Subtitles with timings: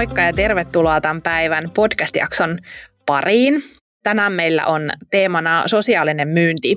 [0.00, 2.58] Moikka ja tervetuloa tämän päivän podcast-jakson
[3.06, 3.64] pariin.
[4.02, 6.76] Tänään meillä on teemana sosiaalinen myynti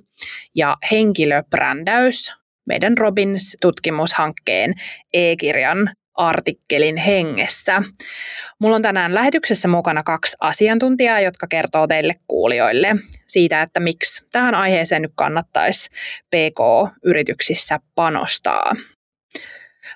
[0.55, 2.33] ja henkilöbrändäys
[2.65, 4.73] meidän Robins-tutkimushankkeen
[5.13, 7.83] e-kirjan artikkelin hengessä.
[8.59, 12.95] Mulla on tänään lähetyksessä mukana kaksi asiantuntijaa, jotka kertoo teille kuulijoille
[13.27, 15.89] siitä, että miksi tähän aiheeseen nyt kannattaisi
[16.29, 18.75] PK-yrityksissä panostaa.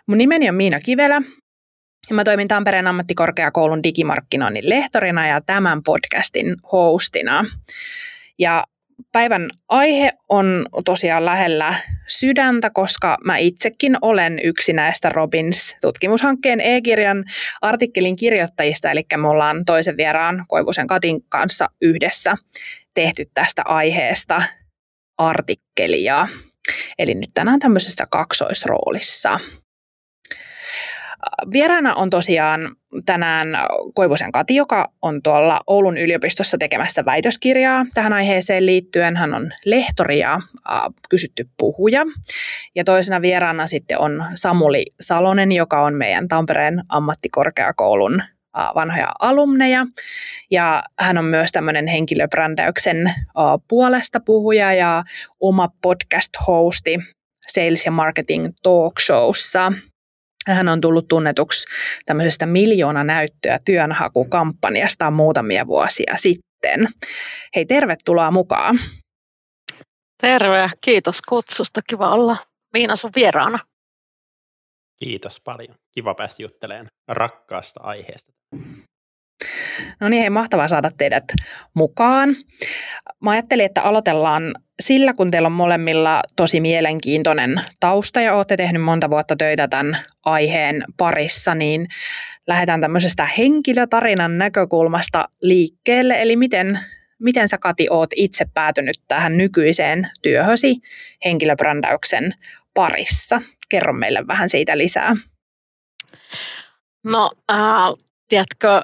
[0.08, 1.22] Mun nimeni on Miina Kivelä
[2.10, 7.46] ja mä toimin Tampereen ammattikorkeakoulun digimarkkinoinnin lehtorina ja tämän podcastin hostina.
[8.40, 8.64] Ja
[9.12, 11.76] päivän aihe on tosiaan lähellä
[12.08, 17.24] sydäntä, koska mä itsekin olen yksi näistä Robins-tutkimushankkeen e-kirjan
[17.62, 22.36] artikkelin kirjoittajista, eli me ollaan toisen vieraan Koivusen Katin kanssa yhdessä
[22.94, 24.44] tehty tästä aiheesta
[25.18, 26.28] artikkelia.
[27.00, 29.40] Eli nyt tänään tämmöisessä kaksoisroolissa.
[31.54, 32.76] Vieraana on tosiaan
[33.06, 33.48] tänään
[33.94, 39.18] Koivusen Kati, joka on tuolla Oulun yliopistossa tekemässä väitöskirjaa tähän aiheeseen liittyen.
[39.18, 40.40] Hän on lehtori ja
[41.10, 42.04] kysytty puhuja.
[42.76, 48.24] Ja toisena vieraana sitten on Samuli Salonen, joka on meidän Tampereen ammattikorkeakoulun
[48.76, 49.86] vanhoja alumneja.
[50.52, 53.14] Ja hän on myös tämmöinen henkilöbrändäyksen
[53.68, 55.04] puolesta puhuja ja
[55.40, 57.00] oma podcast-hosti
[57.48, 59.72] Sales ja Marketing Talk Showssa.
[60.48, 61.68] Hän on tullut tunnetuksi
[62.06, 66.88] tämmöisestä miljoona näyttöä työnhakukampanjasta muutamia vuosia sitten.
[67.56, 68.80] Hei, tervetuloa mukaan.
[70.22, 71.82] Terve, kiitos kutsusta.
[71.90, 72.38] Kiva olla
[72.74, 73.60] Miina sun vieraana.
[75.00, 75.76] Kiitos paljon.
[75.92, 78.34] Kiva päästä juttelemaan rakkaasta aiheesta.
[80.00, 81.24] No niin, hei, mahtavaa saada teidät
[81.74, 82.36] mukaan.
[83.22, 88.82] Mä ajattelin, että aloitellaan sillä, kun teillä on molemmilla tosi mielenkiintoinen tausta ja olette tehnyt
[88.82, 91.88] monta vuotta töitä tämän aiheen parissa, niin
[92.48, 96.22] lähdetään tämmöisestä henkilötarinan näkökulmasta liikkeelle.
[96.22, 96.80] Eli miten,
[97.20, 100.76] miten sä Kati oot itse päätynyt tähän nykyiseen työhösi
[101.26, 102.34] henkilöbrändäyksen
[102.74, 103.42] parissa?
[103.70, 105.16] Kerro meille vähän siitä lisää.
[107.04, 107.58] No, äh,
[108.28, 108.82] tiedätkö,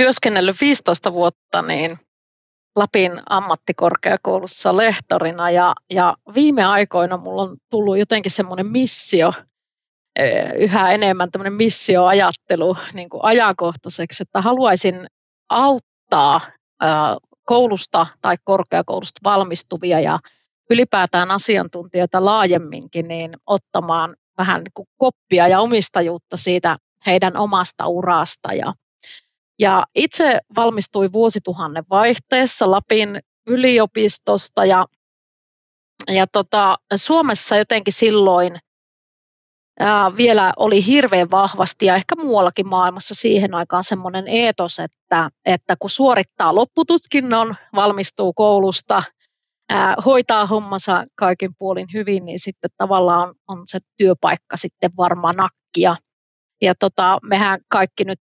[0.00, 1.98] työskennellyt 15 vuotta niin
[2.76, 9.32] Lapin ammattikorkeakoulussa lehtorina ja, ja viime aikoina mulla on tullut jotenkin semmoinen missio,
[10.58, 15.06] yhä enemmän tämmöinen missioajattelu niin kuin ajankohtaiseksi, että haluaisin
[15.48, 16.40] auttaa
[17.46, 20.18] koulusta tai korkeakoulusta valmistuvia ja
[20.70, 28.52] ylipäätään asiantuntijoita laajemminkin niin ottamaan vähän niin kuin koppia ja omistajuutta siitä heidän omasta urasta.
[28.52, 28.72] Ja,
[29.60, 34.86] ja itse valmistuin vuosituhannen vaihteessa Lapin yliopistosta ja,
[36.08, 38.58] ja tota, Suomessa jotenkin silloin
[39.80, 45.76] ää, vielä oli hirveän vahvasti ja ehkä muuallakin maailmassa siihen aikaan semmoinen eetos, että, että
[45.78, 49.02] kun suorittaa loppututkinnon, valmistuu koulusta,
[49.70, 55.96] ää, hoitaa hommansa kaikin puolin hyvin, niin sitten tavallaan on, se työpaikka sitten varmaan nakkia
[56.62, 58.18] ja tota, mehän kaikki nyt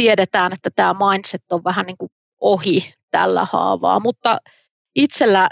[0.00, 4.38] tiedetään, että tämä mindset on vähän niin kuin ohi tällä haavaa, mutta
[4.96, 5.48] itsellä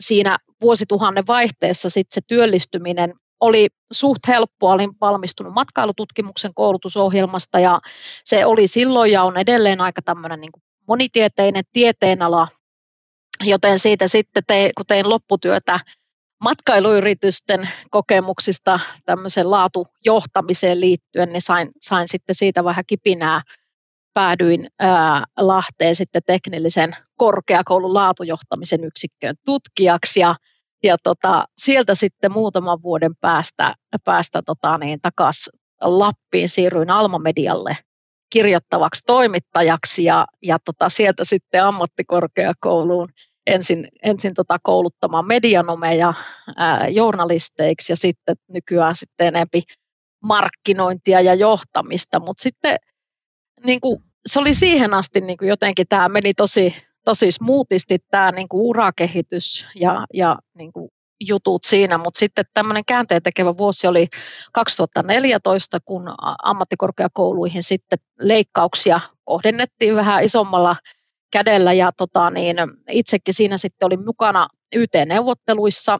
[0.00, 7.80] siinä vuosituhannen vaihteessa sit se työllistyminen oli suht helppoa, olin valmistunut matkailututkimuksen koulutusohjelmasta ja
[8.24, 10.50] se oli silloin ja on edelleen aika tämmöinen niin
[10.88, 12.48] monitieteinen tieteenala,
[13.44, 15.80] joten siitä sitten te, kun tein lopputyötä
[16.44, 23.42] matkailuyritysten kokemuksista tämmöisen laatujohtamiseen liittyen, niin sain, sain sitten siitä vähän kipinää.
[24.14, 30.34] Päädyin ää, Lahteen sitten teknillisen korkeakoulun laatujohtamisen yksikköön tutkijaksi ja,
[30.82, 37.76] ja tota, sieltä sitten muutaman vuoden päästä, päästä tota, niin, takaisin Lappiin siirryin Alma-medialle
[38.32, 43.08] kirjoittavaksi toimittajaksi ja, ja tota, sieltä sitten ammattikorkeakouluun–
[43.46, 46.14] ensin, ensin tota kouluttamaan medianomeja
[46.56, 49.62] ää, journalisteiksi ja sitten nykyään sitten enempi
[50.24, 52.76] markkinointia ja johtamista, mutta sitten
[53.64, 58.32] niin kuin, se oli siihen asti niin kuin jotenkin tämä meni tosi, tosi smoothisti tämä
[58.32, 60.90] niin kuin urakehitys ja, ja niin kuin
[61.28, 64.06] jutut siinä, mutta sitten tämmöinen käänteen tekevä vuosi oli
[64.52, 70.76] 2014, kun ammattikorkeakouluihin sitten leikkauksia kohdennettiin vähän isommalla
[71.32, 72.56] kädellä ja tota, niin,
[72.90, 75.98] itsekin siinä sitten olin mukana YT-neuvotteluissa.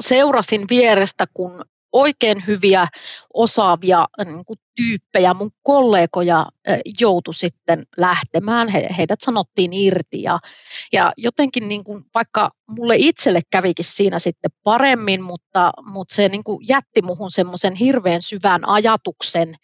[0.00, 2.86] Seurasin vierestä, kun oikein hyviä,
[3.34, 6.46] osaavia niin kuin tyyppejä, mun kollegoja
[7.00, 8.68] joutu sitten lähtemään.
[8.68, 10.38] He, heidät sanottiin irti ja,
[10.92, 16.44] ja jotenkin niin kuin, vaikka mulle itselle kävikin siinä sitten paremmin, mutta, mutta se niin
[16.44, 19.54] kuin jätti muhun semmoisen hirveän syvän ajatuksen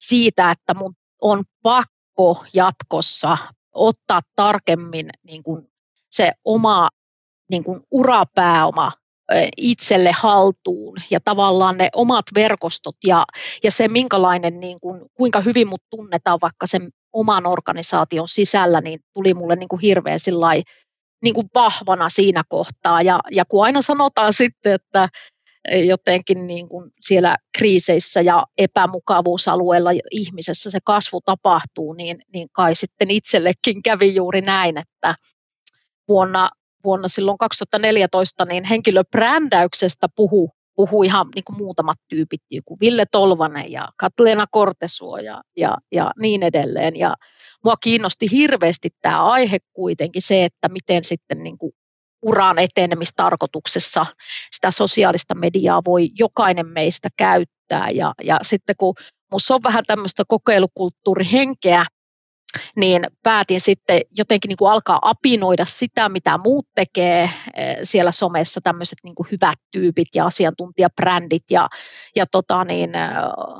[0.00, 3.38] siitä, että mun on pakko jatkossa
[3.74, 5.68] ottaa tarkemmin niin kuin
[6.10, 6.88] se oma
[7.50, 8.92] niin kuin urapääoma
[9.56, 13.24] itselle haltuun ja tavallaan ne omat verkostot ja,
[13.62, 19.00] ja se minkälainen, niin kuin, kuinka hyvin mut tunnetaan vaikka sen oman organisaation sisällä, niin
[19.14, 20.62] tuli mulle niin kuin hirveän sillai,
[21.22, 23.02] niin kuin vahvana siinä kohtaa.
[23.02, 25.08] Ja, ja kun aina sanotaan sitten, että
[25.86, 33.10] jotenkin niin kuin siellä kriiseissä ja epämukavuusalueella ihmisessä se kasvu tapahtuu, niin, niin kai sitten
[33.10, 35.14] itsellekin kävi juuri näin, että
[36.08, 36.50] vuonna
[36.84, 43.04] vuonna silloin 2014 niin henkilöbrändäyksestä puhu, puhu ihan niin kuin muutamat tyypit, niin kuin Ville
[43.10, 46.98] Tolvanen ja Katleena Kortesuo ja, ja, ja niin edelleen.
[46.98, 47.14] Ja
[47.64, 51.72] mua kiinnosti hirveästi tämä aihe kuitenkin se, että miten sitten niin kuin
[52.22, 54.06] uran etenemistarkoituksessa
[54.52, 57.88] sitä sosiaalista mediaa voi jokainen meistä käyttää.
[57.94, 58.94] Ja, ja sitten kun
[59.30, 61.84] minussa on vähän tämmöistä kokeilukulttuurihenkeä,
[62.76, 68.60] niin päätin sitten jotenkin niin kuin alkaa apinoida sitä, mitä muut tekee eh, siellä somessa,
[68.64, 71.42] tämmöiset niin kuin hyvät tyypit ja asiantuntijabrändit.
[71.50, 71.68] Ja,
[72.16, 73.08] ja tota niin, eh,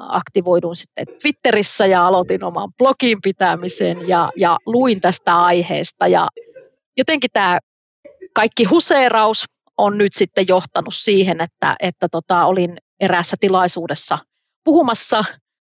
[0.09, 6.07] aktivoidun sitten Twitterissä ja aloitin oman blogin pitämisen ja, ja luin tästä aiheesta.
[6.07, 6.29] Ja
[6.97, 7.59] jotenkin tämä
[8.35, 9.45] kaikki huseeraus
[9.79, 14.19] on nyt sitten johtanut siihen, että, että tota, olin eräässä tilaisuudessa
[14.65, 15.25] puhumassa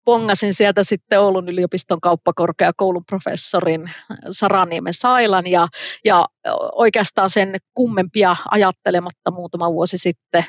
[0.09, 3.91] pongasin sieltä sitten Oulun yliopiston kauppakorkeakoulun professorin
[4.31, 5.69] Saraniemen Sailan ja,
[6.05, 6.25] ja
[6.73, 10.45] oikeastaan sen kummempia ajattelematta muutama vuosi sitten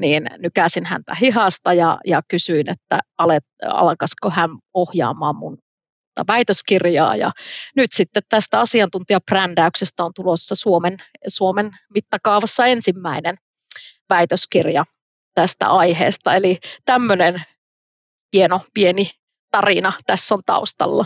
[0.00, 5.58] niin nykäsin häntä hihasta ja, ja kysyin, että alet, alkaisiko hän ohjaamaan mun
[6.28, 7.16] väitöskirjaa.
[7.16, 7.30] Ja
[7.76, 10.96] nyt sitten tästä asiantuntijabrändäyksestä on tulossa Suomen,
[11.28, 13.34] Suomen mittakaavassa ensimmäinen
[14.08, 14.84] väitöskirja
[15.34, 16.34] tästä aiheesta.
[16.34, 17.42] Eli tämmöinen
[18.32, 19.10] hieno pieni
[19.50, 21.04] tarina tässä on taustalla.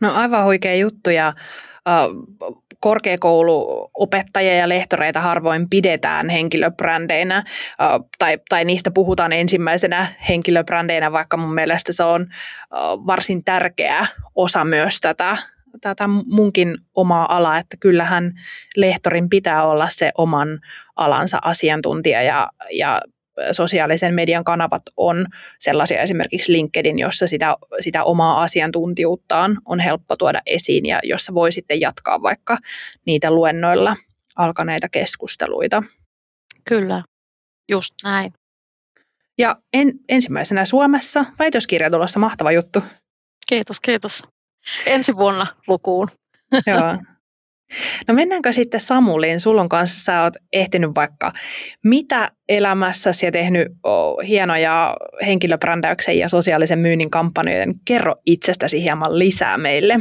[0.00, 1.34] No aivan huikea juttu ja
[2.80, 7.44] korkeakouluopettajia ja lehtoreita harvoin pidetään henkilöbrändeinä
[8.18, 12.26] tai, tai niistä puhutaan ensimmäisenä henkilöbrändeinä, vaikka mun mielestä se on
[13.06, 15.36] varsin tärkeä osa myös tätä,
[15.80, 18.32] tätä munkin omaa alaa, että kyllähän
[18.76, 20.60] lehtorin pitää olla se oman
[20.96, 23.00] alansa asiantuntija ja, ja
[23.52, 25.26] sosiaalisen median kanavat on
[25.58, 31.52] sellaisia esimerkiksi LinkedIn, jossa sitä, sitä omaa asiantuntijuuttaan on helppo tuoda esiin ja jossa voi
[31.52, 32.58] sitten jatkaa vaikka
[33.06, 33.96] niitä luennoilla
[34.36, 35.82] alkaneita keskusteluita.
[36.64, 37.04] Kyllä,
[37.68, 38.32] just näin.
[39.38, 42.82] Ja en, ensimmäisenä Suomessa väitöskirja tulossa mahtava juttu.
[43.48, 44.22] Kiitos, kiitos.
[44.86, 46.08] Ensi vuonna lukuun.
[46.66, 46.78] Joo.
[48.08, 49.40] No mennäänkö sitten Samuliin?
[49.40, 51.32] Sulla on kanssa, sä oot ehtinyt vaikka
[51.84, 54.96] mitä elämässäsi ja tehnyt oh, hienoja
[55.26, 57.74] henkilöbrändäyksen ja sosiaalisen myynnin kampanjoiden.
[57.84, 60.00] Kerro itsestäsi hieman lisää meille.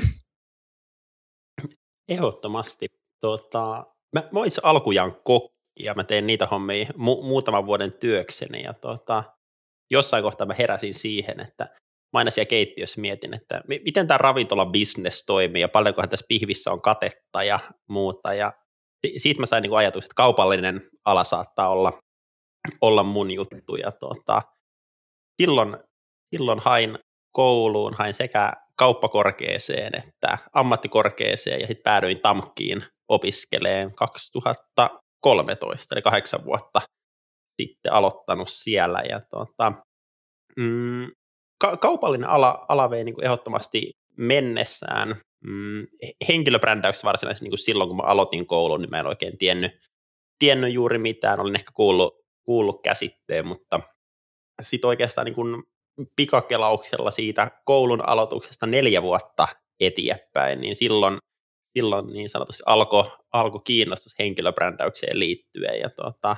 [2.09, 2.87] Ehdottomasti.
[3.21, 3.85] Tota,
[4.15, 8.73] mä, mä itse alkujaan kokki ja mä tein niitä hommia mu- muutaman vuoden työkseni ja
[8.73, 9.23] tota,
[9.91, 11.69] jossain kohtaa mä heräsin siihen, että
[12.13, 16.81] mä aina siellä keittiössä mietin, että miten tämä ravintola-business toimii ja paljonkohan tässä pihvissä on
[16.81, 18.33] katetta ja muuta.
[18.33, 18.53] Ja
[19.17, 21.91] siitä mä sain niin ajatuksen, että kaupallinen ala saattaa olla,
[22.81, 23.75] olla mun juttu.
[23.75, 24.41] Ja tuota,
[25.41, 25.77] silloin,
[26.35, 26.99] silloin hain
[27.31, 36.81] kouluun, hain sekä kauppakorkeeseen että ammattikorkeeseen ja sitten päädyin TAMKiin opiskeleen 2013, eli kahdeksan vuotta
[37.61, 39.01] sitten aloittanut siellä.
[39.09, 39.73] Ja tuota,
[40.57, 41.07] mm,
[41.61, 45.15] ka- kaupallinen ala, ala vei niin kuin ehdottomasti mennessään.
[45.43, 45.87] Mm,
[46.27, 49.71] henkilöbrändäyksessä varsinaisesti niin kuin silloin, kun mä aloitin koulun, niin mä en oikein tiennyt,
[50.39, 51.39] tiennyt juuri mitään.
[51.39, 53.79] Olin ehkä kuullut, kuullut käsitteen, mutta
[54.61, 55.63] sitten oikeastaan niin kuin
[56.15, 59.47] pikakelauksella siitä koulun aloituksesta neljä vuotta
[59.79, 61.17] eteenpäin, niin silloin,
[61.77, 65.79] silloin niin sanotusti alkoi alko kiinnostus henkilöbrändäykseen liittyen.
[65.79, 66.35] Ja tota,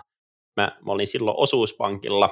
[0.55, 2.29] mä, mä olin silloin osuuspankilla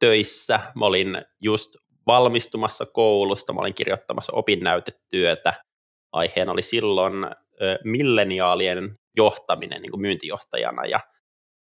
[0.00, 1.76] töissä, mä olin just
[2.06, 5.54] valmistumassa koulusta, mä olin kirjoittamassa opinnäytetyötä.
[6.12, 7.14] Aiheena oli silloin
[7.84, 10.86] milleniaalien johtaminen niin kuin myyntijohtajana.
[10.86, 11.00] Ja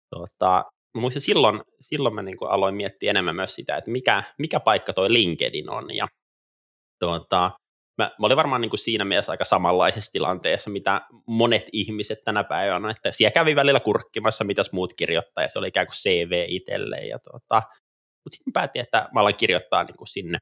[0.10, 0.64] tota,
[0.96, 4.60] mä muistan silloin, silloin mä niin kuin aloin miettiä enemmän myös sitä, että mikä, mikä
[4.60, 5.96] paikka toi LinkedIn on.
[5.96, 6.08] Ja
[7.00, 7.52] tota,
[7.98, 12.44] mä, mä olin varmaan niin kuin siinä mielessä aika samanlaisessa tilanteessa, mitä monet ihmiset tänä
[12.44, 16.46] päivänä, että siellä kävi välillä kurkkimassa, mitäs muut kirjoittaa, ja se oli ikään kuin CV
[16.48, 17.62] itselleen, ja tota,
[18.30, 20.38] mutta sitten päätin, että mä alan kirjoittaa niin kuin sinne,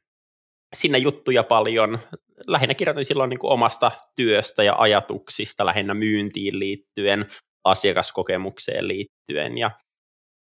[0.75, 1.99] sinne juttuja paljon.
[2.47, 7.25] Lähinnä kirjoitin silloin niin kuin omasta työstä ja ajatuksista, lähinnä myyntiin liittyen,
[7.63, 9.57] asiakaskokemukseen liittyen.
[9.57, 9.71] Ja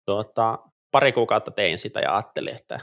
[0.06, 0.60] tuota,
[0.92, 2.80] pari kuukautta tein sitä ja ajattelin, että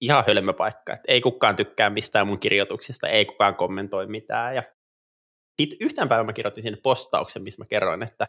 [0.00, 4.54] ihan hölmö paikka, että ei kukaan tykkää mistään mun kirjoituksista, ei kukaan kommentoi mitään.
[4.54, 4.62] Ja
[5.60, 8.26] sitten yhten päivän mä kirjoitin sinne postauksen, missä mä kerroin, että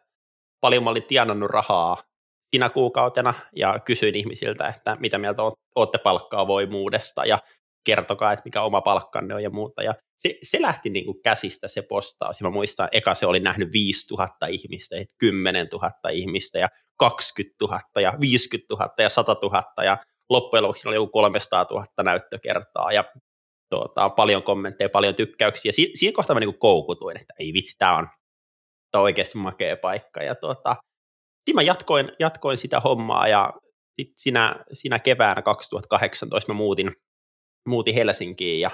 [0.62, 2.04] paljon mä olin tienannut rahaa
[2.51, 5.41] sinä kuukautena ja kysyin ihmisiltä, että mitä mieltä
[5.75, 7.39] olette palkkaa voimuudesta ja
[7.84, 9.84] kertokaa, että mikä oma palkkanne on ja muuta.
[9.84, 12.39] Ja se, se lähti niin kuin käsistä se postaus.
[12.39, 17.81] Ja mä muistan, eka se oli nähnyt 5000 ihmistä, 10 000 ihmistä ja 20 000
[18.01, 19.98] ja 50 000 ja 100 000 ja
[20.29, 23.03] loppujen lopuksi oli joku 300 000 näyttökertaa ja
[23.70, 25.72] tuota, paljon kommentteja, paljon tykkäyksiä.
[25.72, 28.08] Si- siinä kohtaa mä niin kuin koukutuin, että ei vitsi, tämä on,
[28.93, 30.24] on oikeasti makea paikka.
[30.24, 30.75] Ja tuota,
[31.45, 33.53] siinä mä jatkoin, jatkoin sitä hommaa ja
[34.01, 36.91] sit siinä, siinä keväänä 2018 mä muutin,
[37.67, 38.71] muutin Helsinkiin ja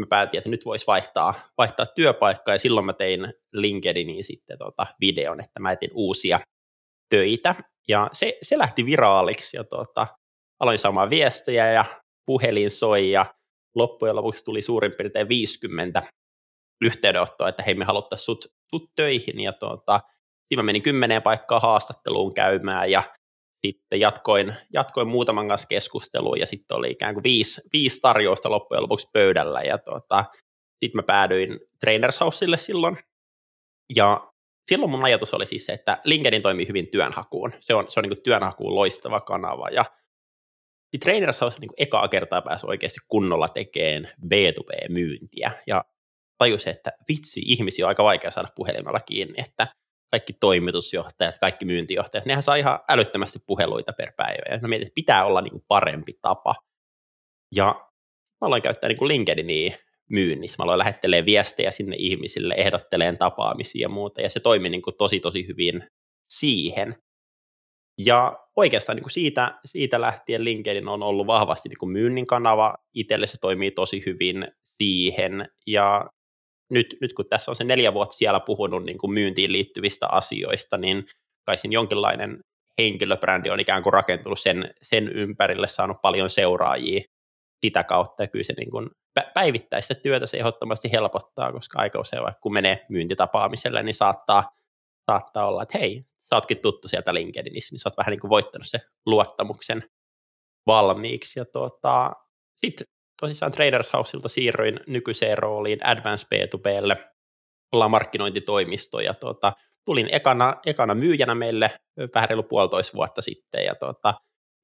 [0.00, 2.54] mä päätin, että nyt voisi vaihtaa, vaihtaa työpaikkaa.
[2.54, 6.40] Ja silloin mä tein LinkedIniin sitten tota videon, että mä etin uusia
[7.10, 7.54] töitä.
[7.88, 10.06] Ja se, se lähti viraaliksi ja tota,
[10.60, 11.84] aloin saamaan viestejä ja
[12.26, 13.34] puhelin soi ja
[13.74, 16.02] loppujen lopuksi tuli suurin piirtein 50
[16.80, 19.40] yhteydenottoa, että hei me haluttaisiin sut, sut töihin.
[19.40, 20.00] Ja tuota,
[20.50, 23.02] siinä mä menin kymmeneen paikkaa haastatteluun käymään ja
[23.66, 28.82] sitten jatkoin, jatkoin muutaman kanssa keskusteluun ja sitten oli ikään kuin viisi, viisi tarjousta loppujen
[28.82, 30.24] lopuksi pöydällä ja tuota,
[30.80, 32.98] sitten mä päädyin Trainers Houselle silloin
[33.96, 34.30] ja
[34.70, 37.52] silloin mun ajatus oli siis se, että LinkedIn toimii hyvin työnhakuun.
[37.60, 39.84] Se on, se on niin työnhakuun loistava kanava ja
[40.92, 45.84] niin Trainers House niin ekaa kertaa pääsi oikeasti kunnolla tekemään B2B-myyntiä ja
[46.38, 49.66] tajusi, että vitsi, ihmisiä on aika vaikea saada puhelimella kiinni, että
[50.10, 54.42] kaikki toimitusjohtajat, kaikki myyntijohtajat, nehän saa ihan älyttömästi puheluita per päivä.
[54.50, 56.54] Ja mä mietin, että pitää olla niin kuin parempi tapa.
[57.54, 57.74] Ja
[58.40, 59.76] mä aloin käyttää niin kuin LinkedInia
[60.10, 60.56] myynnissä.
[60.58, 64.96] Mä aloin lähettelemään viestejä sinne ihmisille, ehdotteleen tapaamisia ja muuta, ja se toimi niin kuin
[64.96, 65.88] tosi tosi hyvin
[66.28, 66.96] siihen.
[67.98, 72.74] Ja oikeastaan niin kuin siitä, siitä lähtien LinkedIn on ollut vahvasti niin kuin myynnin kanava.
[72.94, 75.48] Itselle se toimii tosi hyvin siihen.
[75.66, 76.10] Ja
[76.70, 80.78] nyt, nyt kun tässä on se neljä vuotta siellä puhunut niin kuin myyntiin liittyvistä asioista,
[80.78, 81.06] niin
[81.46, 82.40] kai siinä jonkinlainen
[82.78, 87.00] henkilöbrändi on ikään kuin rakentunut sen, sen ympärille, saanut paljon seuraajia
[87.60, 88.90] sitä kautta, ja kyllä se niin kuin
[89.34, 94.50] päivittäistä työtä se ehdottomasti helpottaa, koska aika usein vaikka kun menee myyntitapaamiselle, niin saattaa,
[95.10, 98.28] saattaa olla, että hei, sä ootkin tuttu sieltä LinkedInissä, niin sä oot vähän niin kuin
[98.28, 99.84] voittanut se luottamuksen
[100.66, 101.40] valmiiksi.
[101.40, 102.12] Ja tuota,
[102.60, 102.86] sitten
[103.20, 106.96] tosissaan Traders Houseilta siirryin nykyiseen rooliin Advanced B2Blle,
[107.72, 109.52] ollaan markkinointitoimisto ja tuota,
[109.84, 111.70] tulin ekana, ekana myyjänä meille
[112.14, 114.14] vähän reilu puolitoista vuotta sitten ja tuota,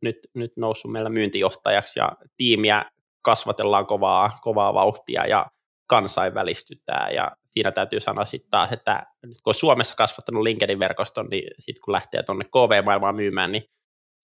[0.02, 2.84] nyt, nyt noussut meillä myyntijohtajaksi ja tiimiä
[3.22, 5.46] kasvatellaan kovaa, kovaa vauhtia ja
[5.86, 11.50] kansainvälistytään ja siinä täytyy sanoa sitten taas, että nyt kun on Suomessa kasvattanut LinkedIn-verkoston, niin
[11.58, 13.64] sitten kun lähtee tuonne KV-maailmaan myymään, niin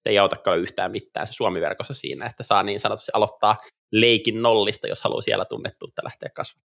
[0.06, 3.56] ei autakaan yhtään mitään se Suomi-verkossa siinä, että saa niin sanotusti aloittaa
[3.92, 6.72] leikin nollista, jos haluaa siellä tunnettuutta lähteä kasvamaan.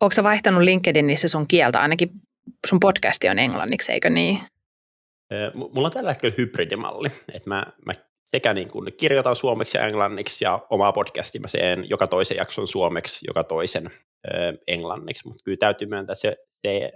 [0.00, 1.80] Onko vaihtanut LinkedInissä sun kieltä?
[1.80, 2.10] Ainakin
[2.66, 4.40] sun podcasti on englanniksi, eikö niin?
[5.54, 7.92] Mulla on tällä hetkellä hybridimalli, että mä, mä
[8.30, 12.68] sekä niin kuin kirjoitan suomeksi ja englanniksi ja omaa podcastia mä sen joka toisen jakson
[12.68, 13.90] suomeksi, joka toisen
[14.28, 14.30] ö,
[14.66, 16.36] englanniksi, mutta kyllä täytyy myöntää, että se,
[16.66, 16.90] se,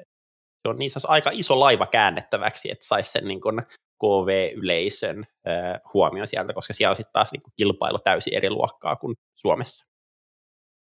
[0.62, 3.62] se on niin sanotaan aika iso laiva käännettäväksi, että saisi sen niin kuin
[3.98, 5.50] KV-yleisön ö,
[5.94, 9.84] huomioon sieltä, koska siellä on sitten taas niin kuin kilpailu täysin eri luokkaa kuin Suomessa.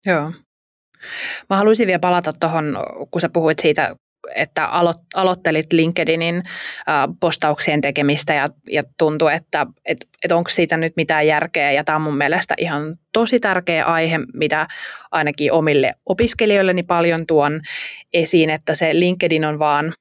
[0.06, 0.32] Joo.
[1.50, 2.78] Mä haluaisin vielä palata tuohon,
[3.12, 3.96] kun sä puhuit siitä
[4.36, 10.78] että alo, aloittelit LinkedInin äh, postauksien tekemistä ja, ja tuntui, että et, et onko siitä
[10.78, 11.72] nyt mitään järkeä.
[11.72, 14.68] Ja tämä on mun mielestä ihan tosi tärkeä aihe, mitä
[15.12, 17.62] ainakin omille opiskelijoilleni paljon tuon
[18.14, 19.94] esiin, että se LinkedIn on vaan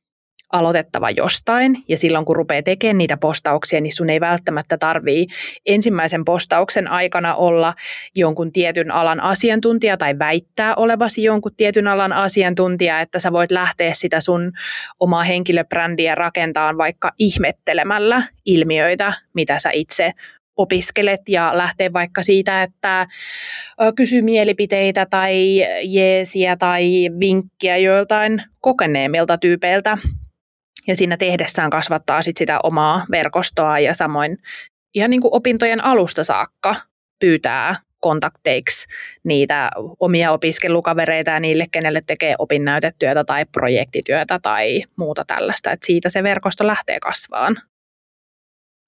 [0.53, 1.85] aloitettava jostain.
[1.89, 5.27] Ja silloin kun rupeaa tekemään niitä postauksia, niin sun ei välttämättä tarvii
[5.67, 7.75] ensimmäisen postauksen aikana olla
[8.15, 13.95] jonkun tietyn alan asiantuntija tai väittää olevasi jonkun tietyn alan asiantuntija, että sä voit lähteä
[13.95, 14.53] sitä sun
[15.01, 20.13] omaa henkilöbrändiä rakentamaan vaikka ihmettelemällä ilmiöitä, mitä sä itse
[20.57, 23.07] opiskelet ja lähtee vaikka siitä, että
[23.97, 29.99] kysy mielipiteitä tai jeesiä tai vinkkiä joiltain kokeneemmilta tyypeiltä
[30.87, 34.39] ja siinä tehdessään kasvattaa sit sitä omaa verkostoa ja samoin
[34.95, 36.75] ihan niin kuin opintojen alusta saakka
[37.21, 38.87] pyytää kontakteiksi
[39.25, 39.71] niitä
[40.01, 45.71] omia opiskelukavereita ja niille, kenelle tekee opinnäytetyötä tai projektityötä tai muuta tällaista.
[45.71, 47.57] Et siitä se verkosto lähtee kasvaan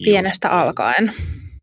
[0.05, 1.13] pienestä Just, alkaen.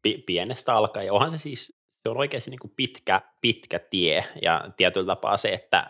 [0.01, 1.11] P- pienestä alkaen.
[1.11, 1.73] Onhan se siis,
[2.03, 5.89] se on oikeasti niin kuin pitkä, pitkä tie ja tietyllä tapaa se, että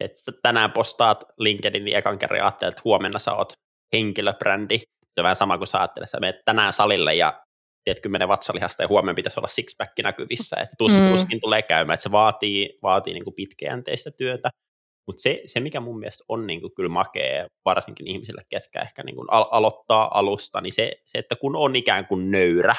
[0.00, 3.52] että tänään postaat LinkedInin ekan kerran ja ajattelet, että huomenna sä oot
[3.92, 4.78] henkilöbrändi.
[4.78, 7.42] Se on vähän sama kuin sä ajattelet, että menet tänään salille ja
[7.84, 11.08] tiedät, kymmenen vatsalihasta ja huomenna pitäisi olla sixpack näkyvissä, että tus, mm.
[11.10, 14.50] tuskin tulee käymään, että se vaatii, vaatii niin kuin pitkäjänteistä työtä,
[15.06, 19.02] mutta se, se, mikä mun mielestä on niin kuin kyllä makea, varsinkin ihmisille, ketkä ehkä
[19.02, 22.74] niin kuin al- aloittaa alusta, niin se, se, että kun on ikään kuin nöyrä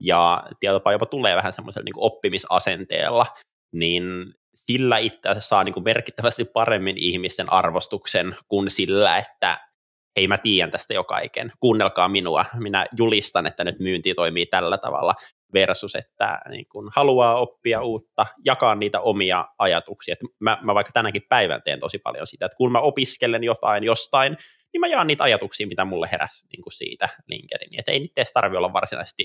[0.00, 3.26] ja tietopaa jopa tulee vähän semmoisella niin oppimisasenteella,
[3.72, 4.04] niin
[4.70, 9.60] sillä itse asiassa saa niin kuin merkittävästi paremmin ihmisten arvostuksen kuin sillä, että
[10.16, 14.78] hei mä tiedän tästä jo kaiken, kuunnelkaa minua, minä julistan, että nyt myynti toimii tällä
[14.78, 15.14] tavalla,
[15.52, 20.12] versus että niin kun haluaa oppia uutta, jakaa niitä omia ajatuksia.
[20.12, 23.84] Et mä, mä vaikka tänäkin päivän teen tosi paljon sitä, että kun mä opiskelen jotain
[23.84, 24.36] jostain,
[24.72, 27.78] niin mä jaan niitä ajatuksia, mitä mulle heräsi niin kuin siitä LinkedIn.
[27.78, 29.24] Että ei niitä edes tarvitse olla varsinaisesti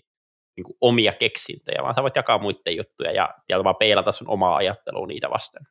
[0.58, 4.29] niin kuin omia keksintöjä, vaan sä voit jakaa muiden juttuja ja, ja vaan peilata sun
[4.29, 5.62] omaa ajattelua niitä vasten.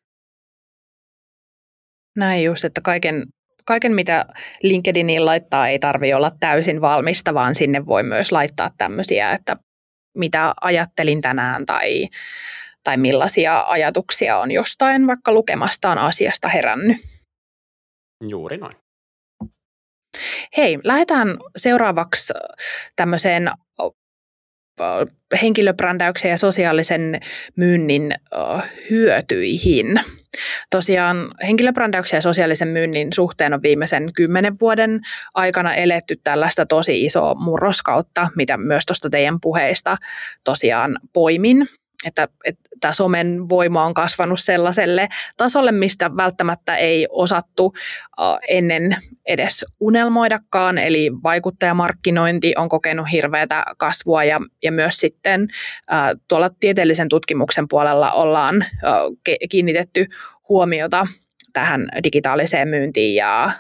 [2.17, 3.27] Näin just, että kaiken,
[3.65, 4.27] kaiken mitä
[4.63, 9.57] LinkedIniin laittaa ei tarvitse olla täysin valmista, vaan sinne voi myös laittaa tämmöisiä, että
[10.19, 12.09] mitä ajattelin tänään tai,
[12.85, 16.97] tai millaisia ajatuksia on jostain vaikka lukemastaan asiasta herännyt.
[18.29, 18.77] Juuri noin.
[20.57, 22.33] Hei, lähdetään seuraavaksi
[22.97, 23.51] tämmöiseen
[25.43, 27.21] henkilöbrändäyksen ja sosiaalisen
[27.57, 28.15] myynnin
[28.91, 30.01] hyötyihin.
[30.71, 35.01] Tosiaan henkilöbrändäyksen ja sosiaalisen myynnin suhteen on viimeisen kymmenen vuoden
[35.35, 39.97] aikana eletty tällaista tosi isoa murroskautta, mitä myös tuosta teidän puheista
[40.45, 41.69] tosiaan poimin
[42.07, 47.73] että, että somen voima on kasvanut sellaiselle tasolle, mistä välttämättä ei osattu
[48.49, 55.49] ennen edes unelmoidakaan, eli vaikuttajamarkkinointi on kokenut hirveätä kasvua ja, ja myös sitten
[56.29, 58.65] tuolla tieteellisen tutkimuksen puolella ollaan
[59.51, 60.07] kiinnitetty
[60.49, 61.07] huomiota
[61.53, 63.51] tähän digitaaliseen myyntiin ja,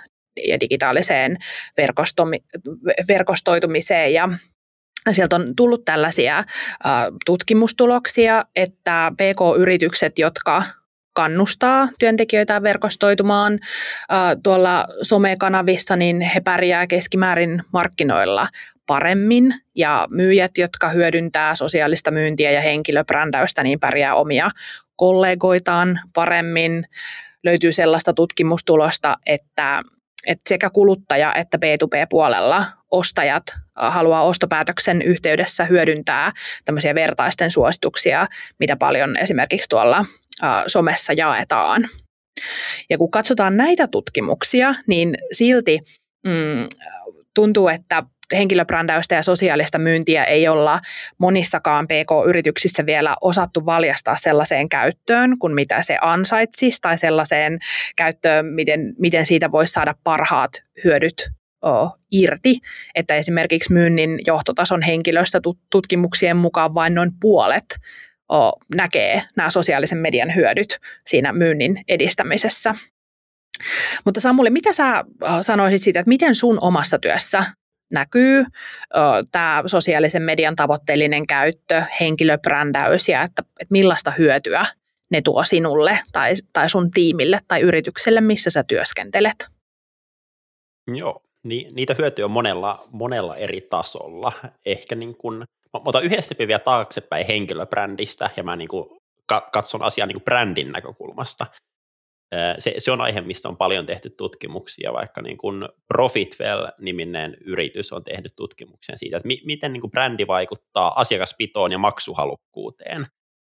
[0.47, 1.37] ja digitaaliseen
[3.09, 4.13] verkostoitumiseen.
[4.13, 4.29] Ja
[5.13, 6.45] Sieltä on tullut tällaisia
[7.27, 10.63] tutkimustuloksia, että PK-yritykset, jotka
[11.13, 13.59] kannustaa työntekijöitä verkostoitumaan
[14.43, 18.49] tuolla somekanavissa, niin he pärjää keskimäärin markkinoilla
[18.87, 24.51] paremmin ja myyjät, jotka hyödyntää sosiaalista myyntiä ja henkilöbrändäystä, niin pärjää omia
[24.97, 26.85] kollegoitaan paremmin.
[27.45, 29.83] Löytyy sellaista tutkimustulosta, että
[30.27, 33.43] että sekä kuluttaja- että B2B-puolella ostajat
[33.75, 36.33] haluaa ostopäätöksen yhteydessä hyödyntää
[36.65, 38.27] tämmöisiä vertaisten suosituksia,
[38.59, 40.05] mitä paljon esimerkiksi tuolla
[40.67, 41.89] somessa jaetaan.
[42.91, 45.79] Ja kun katsotaan näitä tutkimuksia, niin silti
[46.27, 46.69] mm,
[47.35, 50.81] tuntuu, että henkilöbrändäystä ja sosiaalista myyntiä ei olla
[51.19, 57.59] monissakaan PK-yrityksissä vielä osattu valjastaa sellaiseen käyttöön kuin mitä se ansaitsisi tai sellaiseen
[57.97, 60.53] käyttöön, miten, miten siitä voisi saada parhaat
[60.85, 61.31] hyödyt
[62.11, 62.59] irti,
[62.95, 65.41] että esimerkiksi myynnin johtotason henkilöstä
[65.71, 67.65] tutkimuksien mukaan vain noin puolet
[68.75, 72.75] näkee nämä sosiaalisen median hyödyt siinä myynnin edistämisessä.
[74.05, 75.05] Mutta Samuli, mitä sä
[75.43, 77.45] sanoisit siitä, että miten sun omassa työssä
[77.91, 78.45] näkyy
[79.33, 84.67] tämä sosiaalisen median tavoitteellinen käyttö, henkilöbrändäys ja että, että millaista hyötyä
[85.11, 89.49] ne tuo sinulle tai, tai sun tiimille tai yritykselle, missä sä työskentelet?
[90.95, 94.33] Joo, ni, niitä hyötyjä on monella, monella eri tasolla.
[94.67, 99.01] Ehkä niin kun, mä otan yhdessä vielä taaksepäin henkilöbrändistä ja mä niin kun
[99.53, 101.47] katson asiaa niin brändin näkökulmasta
[102.59, 108.05] se, se on aihe, mistä on paljon tehty tutkimuksia, vaikka niin kuin Profitwell-niminen yritys on
[108.05, 113.07] tehnyt tutkimuksen siitä, että mi, miten niin kuin brändi vaikuttaa asiakaspitoon ja maksuhalukkuuteen.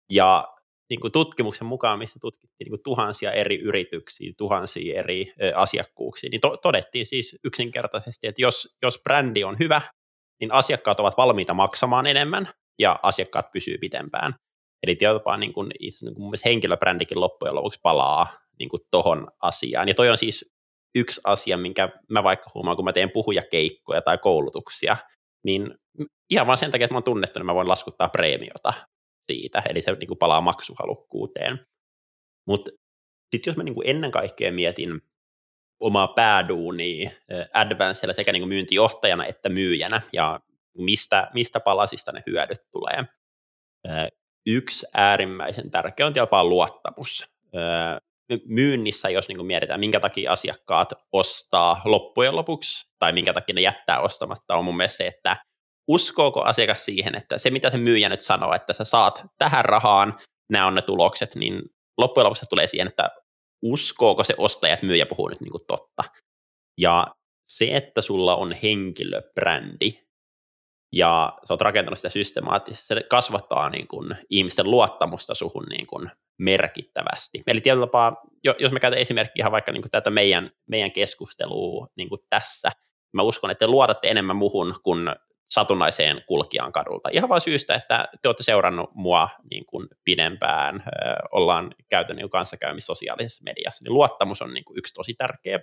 [0.09, 0.47] Ja
[0.89, 6.29] niin kuin tutkimuksen mukaan, missä tutkittiin niin kuin tuhansia eri yrityksiä, tuhansia eri ö, asiakkuuksia,
[6.29, 9.81] niin to, todettiin siis yksinkertaisesti, että jos, jos brändi on hyvä,
[10.39, 14.35] niin asiakkaat ovat valmiita maksamaan enemmän ja asiakkaat pysyy pitempään.
[14.83, 18.27] Eli jopa niin kuin, niin kuin henkilöbrändikin loppujen lopuksi palaa
[18.61, 19.87] niin kuin tohon asiaan.
[19.87, 20.51] Ja toi on siis
[20.95, 24.97] yksi asia, minkä mä vaikka huomaan, kun mä teen puhujakeikkoja tai koulutuksia,
[25.43, 25.75] niin
[26.29, 28.73] ihan vaan sen takia, että mä oon tunnettu, niin mä voin laskuttaa preemiota
[29.31, 31.65] siitä, eli se niin kuin palaa maksuhalukkuuteen.
[32.47, 32.71] Mutta
[33.31, 35.01] sitten jos mä niin kuin ennen kaikkea mietin
[35.79, 37.11] omaa pääduunia
[37.53, 40.39] Advancella sekä niin kuin myyntijohtajana että myyjänä, ja
[40.77, 43.05] mistä, mistä palasista ne hyödyt tulee.
[44.45, 47.29] Yksi äärimmäisen tärkeä on jopa luottamus
[48.45, 53.99] myynnissä, jos niin mietitään, minkä takia asiakkaat ostaa loppujen lopuksi, tai minkä takia ne jättää
[53.99, 55.37] ostamatta, on mun mielestä se, että
[55.87, 60.19] uskooko asiakas siihen, että se mitä se myyjä nyt sanoo, että sä saat tähän rahaan,
[60.49, 61.61] nämä on ne tulokset, niin
[61.97, 63.09] loppujen lopuksi tulee siihen, että
[63.61, 66.03] uskooko se ostaja, että myyjä puhuu nyt niin kuin totta.
[66.77, 67.07] Ja
[67.47, 69.91] se, että sulla on henkilöbrändi,
[70.91, 76.11] ja sä oot rakentanut sitä systemaattisesti, se kasvattaa niin kuin ihmisten luottamusta suhun niin kuin
[76.37, 77.43] merkittävästi.
[77.47, 78.21] Eli tietyllä tapaa,
[78.59, 82.71] jos me käytän esimerkkiä ihan vaikka niin kuin tätä meidän, meidän keskustelua niin kuin tässä,
[83.13, 85.09] mä uskon, että te luotatte enemmän muhun kuin
[85.49, 87.09] satunnaiseen kulkijaan kadulta.
[87.11, 90.83] Ihan vain syystä, että te olette seurannut mua niin kuin pidempään,
[91.31, 95.59] ollaan käyty niin kanssakäymissä sosiaalisessa mediassa, niin luottamus on niin kuin yksi tosi tärkeä.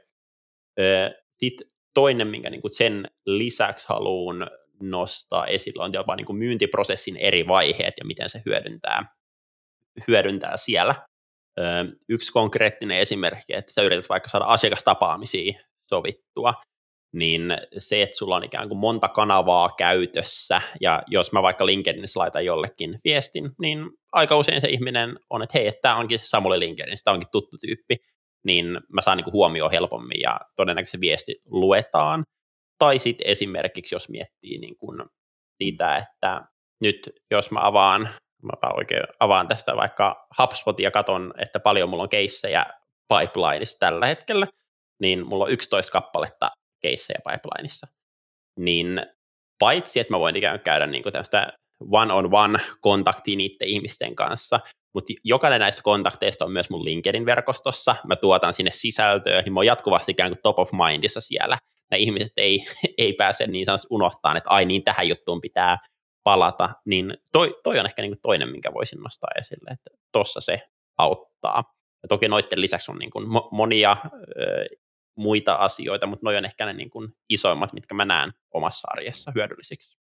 [1.37, 7.17] Sitten toinen, minkä niin kuin sen lisäksi haluan nostaa esille, on jopa niin kuin myyntiprosessin
[7.17, 9.15] eri vaiheet ja miten se hyödyntää,
[10.09, 10.95] hyödyntää siellä.
[12.09, 16.55] Yksi konkreettinen esimerkki, että sä yrität vaikka saada asiakastapaamisia sovittua,
[17.15, 17.43] niin
[17.79, 22.45] se, että sulla on ikään kuin monta kanavaa käytössä, ja jos mä vaikka LinkedInissä laitan
[22.45, 26.99] jollekin viestin, niin aika usein se ihminen on, että hei, että tämä onkin Samuli LinkedIn,
[27.05, 27.97] tämä onkin tuttu tyyppi,
[28.45, 32.25] niin mä saan niin huomioon helpommin, ja todennäköisesti se viesti luetaan.
[32.79, 35.03] Tai sitten esimerkiksi, jos miettii niin kuin
[35.63, 36.43] sitä, että
[36.81, 38.09] nyt jos mä avaan,
[38.43, 42.67] mä oikein avaan tästä vaikka HubSpot ja katon, että paljon mulla on keissejä
[43.09, 44.47] pipelineissa tällä hetkellä,
[45.01, 47.87] niin mulla on 11 kappaletta keissejä pipelineissa.
[48.59, 49.03] Niin
[49.59, 51.53] paitsi, että mä voin ikään kuin käydä niin kuin tästä
[51.91, 54.61] one-on-one kontaktia niiden ihmisten kanssa,
[54.95, 59.67] mutta jokainen näistä kontakteista on myös mun LinkedIn-verkostossa, mä tuotan sinne sisältöä, niin mä oon
[59.67, 61.59] jatkuvasti ikään kuin top of mindissa siellä,
[61.91, 62.67] nämä ihmiset ei,
[62.99, 65.79] ei pääse niin sanotusti unohtaa, että ai niin, tähän juttuun pitää
[66.23, 70.41] palata, niin toi, toi on ehkä niin kuin toinen, minkä voisin nostaa esille, että tuossa
[70.41, 70.63] se
[70.99, 71.65] auttaa.
[72.03, 74.67] Ja toki noiden lisäksi on niin kuin monia ö,
[75.17, 79.33] muita asioita, mutta noi on ehkä ne niin kuin isoimmat, mitkä mä näen omassa arjessa
[79.35, 79.99] hyödyllisiksi.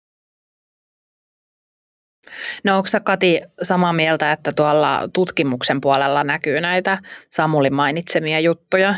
[2.63, 6.97] No onko sä Kati samaa mieltä, että tuolla tutkimuksen puolella näkyy näitä
[7.31, 8.95] Samulin mainitsemia juttuja?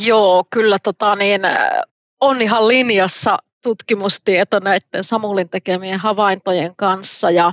[0.00, 1.40] Joo, kyllä tota, niin,
[2.20, 7.52] on ihan linjassa tutkimustieto näiden Samulin tekemien havaintojen kanssa ja,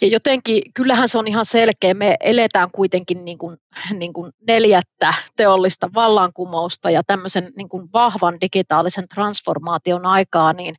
[0.00, 3.56] ja jotenkin kyllähän se on ihan selkeä, me eletään kuitenkin niin kuin,
[3.98, 10.74] niin kuin neljättä teollista vallankumousta ja tämmöisen niin kuin vahvan digitaalisen transformaation aikaa, niin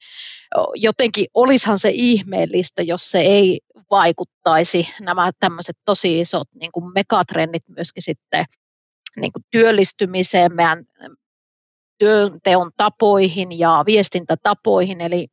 [0.76, 3.60] jotenkin olisihan se ihmeellistä, jos se ei
[3.92, 8.46] vaikuttaisi nämä tämmöiset tosi isot niin kuin megatrendit myöskin sitten
[9.16, 10.86] niin kuin työllistymiseen, meidän
[12.00, 15.28] työnteon tapoihin ja viestintätapoihin, eli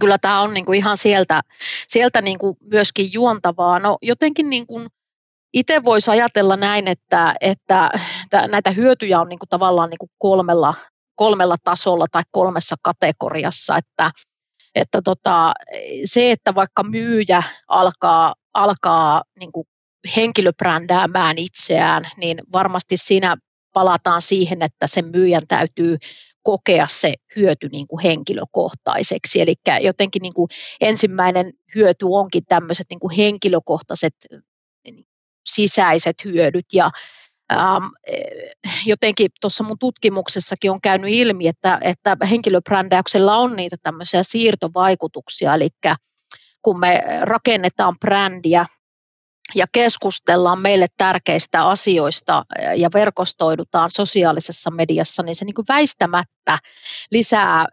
[0.00, 1.40] kyllä tämä on niin kuin ihan sieltä,
[1.88, 3.78] sieltä niin kuin myöskin juontavaa.
[3.78, 4.86] No jotenkin niin kuin
[5.54, 7.90] itse voisi ajatella näin, että, että
[8.48, 10.74] näitä hyötyjä on niin kuin tavallaan niin kuin kolmella,
[11.14, 14.10] kolmella tasolla tai kolmessa kategoriassa, että,
[14.74, 15.54] että tota,
[16.04, 19.66] se, että vaikka myyjä alkaa, alkaa niin kuin
[20.16, 23.36] henkilöbrändäämään itseään, niin varmasti siinä
[23.72, 25.96] palataan siihen, että sen myyjän täytyy
[26.42, 29.40] kokea se hyöty niin kuin henkilökohtaiseksi.
[29.40, 30.48] Eli jotenkin niin kuin
[30.80, 34.14] ensimmäinen hyöty onkin tämmöiset niin kuin henkilökohtaiset
[34.84, 35.04] niin
[35.46, 36.90] sisäiset hyödyt ja
[37.52, 37.84] ähm,
[38.86, 45.68] jotenkin tuossa mun tutkimuksessakin on käynyt ilmi, että, että henkilöbrändäyksellä on niitä tämmöisiä siirtovaikutuksia, eli
[46.62, 48.66] kun me rakennetaan brändiä
[49.56, 52.44] ja keskustellaan meille tärkeistä asioista
[52.76, 56.58] ja verkostoidutaan sosiaalisessa mediassa, niin se niin kuin väistämättä
[57.10, 57.66] lisää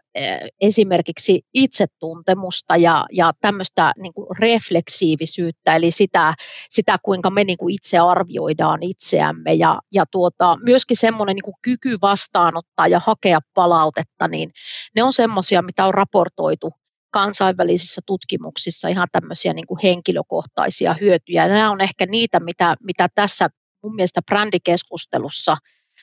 [0.60, 6.34] esimerkiksi itsetuntemusta ja, ja tämmöistä niin kuin refleksiivisyyttä, eli sitä,
[6.70, 11.56] sitä kuinka me niin kuin itse arvioidaan itseämme ja, ja tuota, myöskin semmoinen niin kuin
[11.62, 14.50] kyky vastaanottaa ja hakea palautetta, niin
[14.94, 16.70] ne on semmoisia, mitä on raportoitu
[17.14, 21.48] kansainvälisissä tutkimuksissa ihan tämmöisiä niin kuin henkilökohtaisia hyötyjä.
[21.48, 23.48] Nämä on ehkä niitä, mitä, mitä tässä
[23.82, 25.56] mun mielestä brändikeskustelussa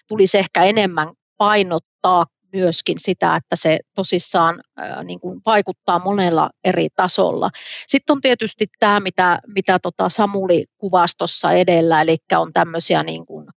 [0.08, 4.62] tulisi ehkä enemmän painottaa myöskin sitä, että se tosissaan
[5.04, 7.50] niin kuin vaikuttaa monella eri tasolla.
[7.88, 13.48] Sitten on tietysti tämä, mitä, mitä tota Samuli kuvastossa edellä, eli on tämmöisiä niin kuin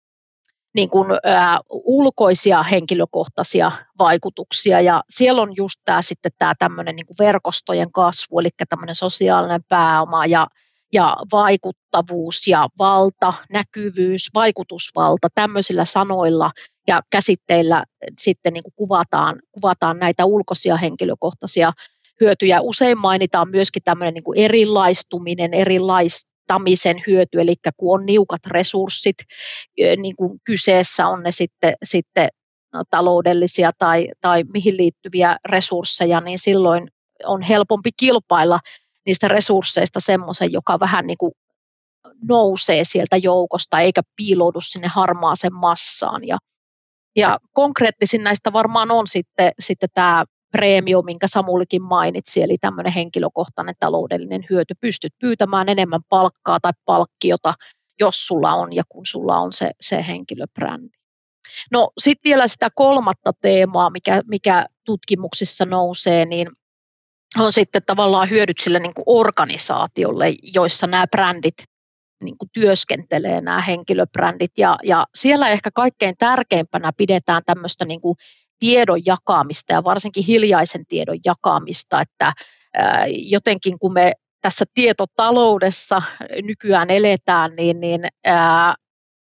[0.75, 7.07] niin kuin, ä, ulkoisia henkilökohtaisia vaikutuksia ja siellä on just tämä sitten tämä tämmöinen niin
[7.19, 10.47] verkostojen kasvu, eli tämmöinen sosiaalinen pääoma ja,
[10.93, 16.51] ja vaikuttavuus ja valta, näkyvyys, vaikutusvalta, tämmöisillä sanoilla
[16.89, 17.85] ja käsitteillä
[18.21, 21.73] sitten niin kuin kuvataan, kuvataan näitä ulkoisia henkilökohtaisia
[22.21, 22.61] hyötyjä.
[22.61, 29.17] Usein mainitaan myöskin tämmöinen niin kuin erilaistuminen, erilais, johtamisen hyöty, eli kun on niukat resurssit,
[29.97, 32.29] niin kuin kyseessä on ne sitten, sitten
[32.75, 36.89] no, taloudellisia tai, tai mihin liittyviä resursseja, niin silloin
[37.25, 38.61] on helpompi kilpailla
[39.07, 41.33] niistä resursseista semmoisen, joka vähän niin kuin
[42.29, 46.27] nousee sieltä joukosta eikä piiloudu sinne harmaaseen massaan.
[46.27, 46.39] Ja,
[47.17, 50.25] ja konkreettisin näistä varmaan on sitten, sitten tämä
[50.57, 54.75] preemio, minkä Samulikin mainitsi, eli tämmöinen henkilökohtainen taloudellinen hyöty.
[54.81, 57.55] Pystyt pyytämään enemmän palkkaa tai palkkiota,
[58.01, 60.89] jos sulla on ja kun sulla on se, se henkilöbrändi.
[61.73, 66.49] No sitten vielä sitä kolmatta teemaa, mikä, mikä tutkimuksissa nousee, niin
[67.39, 71.65] on sitten tavallaan hyödyt sille niin kuin organisaatiolle, joissa nämä brändit
[72.25, 74.59] niin kuin työskentelee, nämä henkilöbrändit.
[74.59, 78.17] Ja, ja siellä ehkä kaikkein tärkeimpänä pidetään tämmöistä niin kuin
[78.59, 82.33] tiedon jakamista ja varsinkin hiljaisen tiedon jakamista, että
[83.09, 86.03] jotenkin kun me tässä tietotaloudessa
[86.43, 88.75] nykyään eletään, niin, niin ää,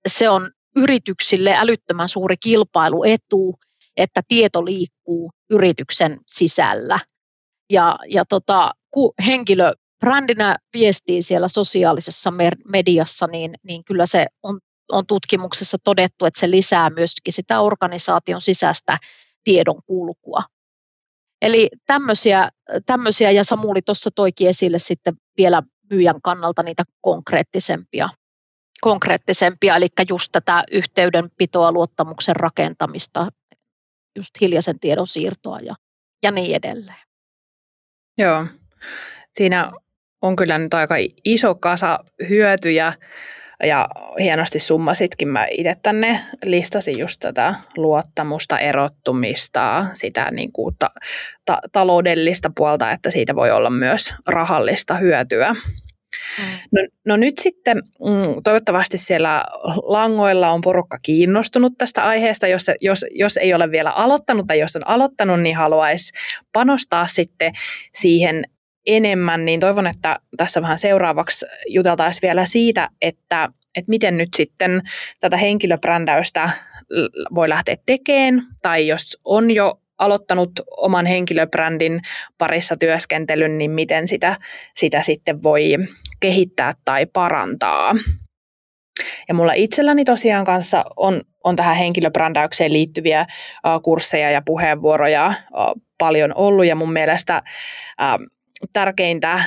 [0.08, 3.58] se on yrityksille älyttömän suuri kilpailuetu,
[3.96, 7.00] että tieto liikkuu yrityksen sisällä.
[7.72, 12.32] Ja, ja tota, kun henkilö brändinä viestii siellä sosiaalisessa
[12.68, 14.60] mediassa, niin, niin kyllä se on,
[14.92, 18.98] on tutkimuksessa todettu, että se lisää myöskin sitä organisaation sisäistä
[19.44, 20.42] tiedon kulkua.
[21.42, 22.50] Eli tämmöisiä,
[22.86, 28.08] tämmöisiä ja Samuli tuossa toikin esille sitten vielä myyjän kannalta niitä konkreettisempia,
[28.80, 33.28] konkreettisempia eli just tätä yhteydenpitoa, luottamuksen rakentamista,
[34.16, 35.74] just hiljaisen tiedon siirtoa ja,
[36.22, 37.06] ja niin edelleen.
[38.18, 38.46] Joo,
[39.32, 39.72] siinä
[40.22, 40.94] on kyllä nyt aika
[41.24, 42.92] iso kasa hyötyjä
[43.64, 43.88] ja
[44.20, 45.28] hienosti summasitkin.
[45.28, 50.90] Mä itse tänne listasin just tätä luottamusta, erottumista, sitä niin kuin ta-
[51.44, 55.52] ta- taloudellista puolta, että siitä voi olla myös rahallista hyötyä.
[56.38, 56.44] Mm.
[56.72, 59.44] No, no nyt sitten mm, toivottavasti siellä
[59.82, 62.46] langoilla on porukka kiinnostunut tästä aiheesta.
[62.46, 66.12] Jos, jos, jos ei ole vielä aloittanut tai jos on aloittanut, niin haluaisi
[66.52, 67.52] panostaa sitten
[67.94, 68.44] siihen
[68.86, 74.82] enemmän, niin toivon, että tässä vähän seuraavaksi juteltaisiin vielä siitä, että, että miten nyt sitten
[75.20, 76.50] tätä henkilöbrändäystä
[77.34, 82.00] voi lähteä tekemään, tai jos on jo aloittanut oman henkilöbrändin
[82.38, 84.36] parissa työskentelyn, niin miten sitä,
[84.76, 85.76] sitä sitten voi
[86.20, 87.94] kehittää tai parantaa.
[89.28, 93.26] Ja mulla itselläni tosiaan kanssa on, on tähän henkilöbrändäykseen liittyviä
[93.66, 97.42] uh, kursseja ja puheenvuoroja uh, paljon ollut, ja mun mielestä
[98.00, 98.35] uh,
[98.72, 99.44] tärkeintä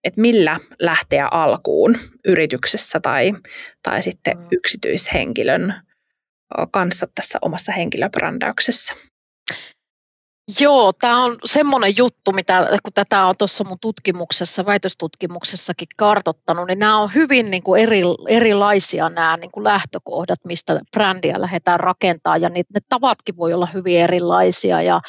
[0.03, 3.31] et millä lähteä alkuun yrityksessä tai,
[3.83, 4.47] tai sitten mm.
[4.51, 5.73] yksityishenkilön
[6.71, 8.95] kanssa tässä omassa henkilöbrändäyksessä?
[10.60, 16.79] Joo, tämä on semmoinen juttu, mitä, kun tätä on tuossa mun tutkimuksessa, väitöstutkimuksessakin kartottanut, niin
[16.79, 22.41] nämä on hyvin niin kuin eri, erilaisia nämä niin kuin lähtökohdat, mistä brändiä lähdetään rakentamaan,
[22.41, 24.81] ja niitä, ne tavatkin voi olla hyvin erilaisia.
[24.81, 25.01] Ja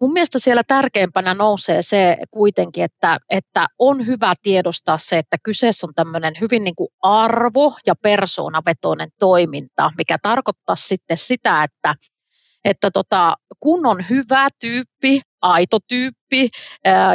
[0.00, 5.86] mun mielestä siellä tärkeimpänä nousee se kuitenkin, että, että on hyvä tiedostaa se, että kyseessä
[5.86, 11.94] on tämmöinen hyvin niin kuin arvo- ja persoonavetoinen toiminta, mikä tarkoittaa sitten sitä, että
[12.64, 16.48] että tota, kun on hyvä tyyppi, aito tyyppi,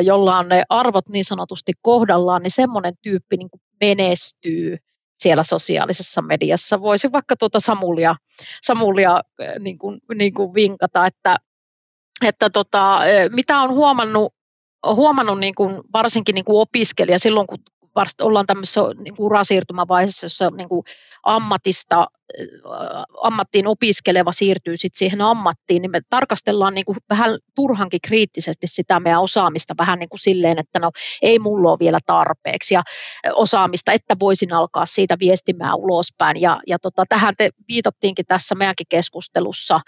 [0.04, 4.78] jolla on ne arvot niin sanotusti kohdallaan, niin semmoinen tyyppi niin kuin menestyy
[5.16, 6.82] siellä sosiaalisessa mediassa.
[6.82, 8.16] Voisin vaikka tuota Samulia,
[8.62, 9.22] Samulia
[9.60, 11.36] niin kuin, niin kuin vinkata, että,
[12.26, 13.00] että tota,
[13.34, 14.34] mitä on huomannut,
[14.86, 17.58] huomannut niin kuin varsinkin niin kuin opiskelija silloin, kun
[17.96, 20.84] varsinkin ollaan tämmöisessä niin kuin urasiirtymavaiheessa, jossa niin kuin
[21.24, 28.02] ammatista, äh, ammattiin opiskeleva siirtyy sit siihen ammattiin, niin me tarkastellaan niin kuin vähän turhankin
[28.02, 32.74] kriittisesti sitä meidän osaamista vähän niin kuin silleen, että no ei mulla ole vielä tarpeeksi
[32.74, 32.84] ja
[33.34, 36.42] osaamista, että voisin alkaa siitä viestimään ulospäin.
[36.42, 39.80] Ja, ja tota, tähän te viitattiinkin tässä meidänkin keskustelussa,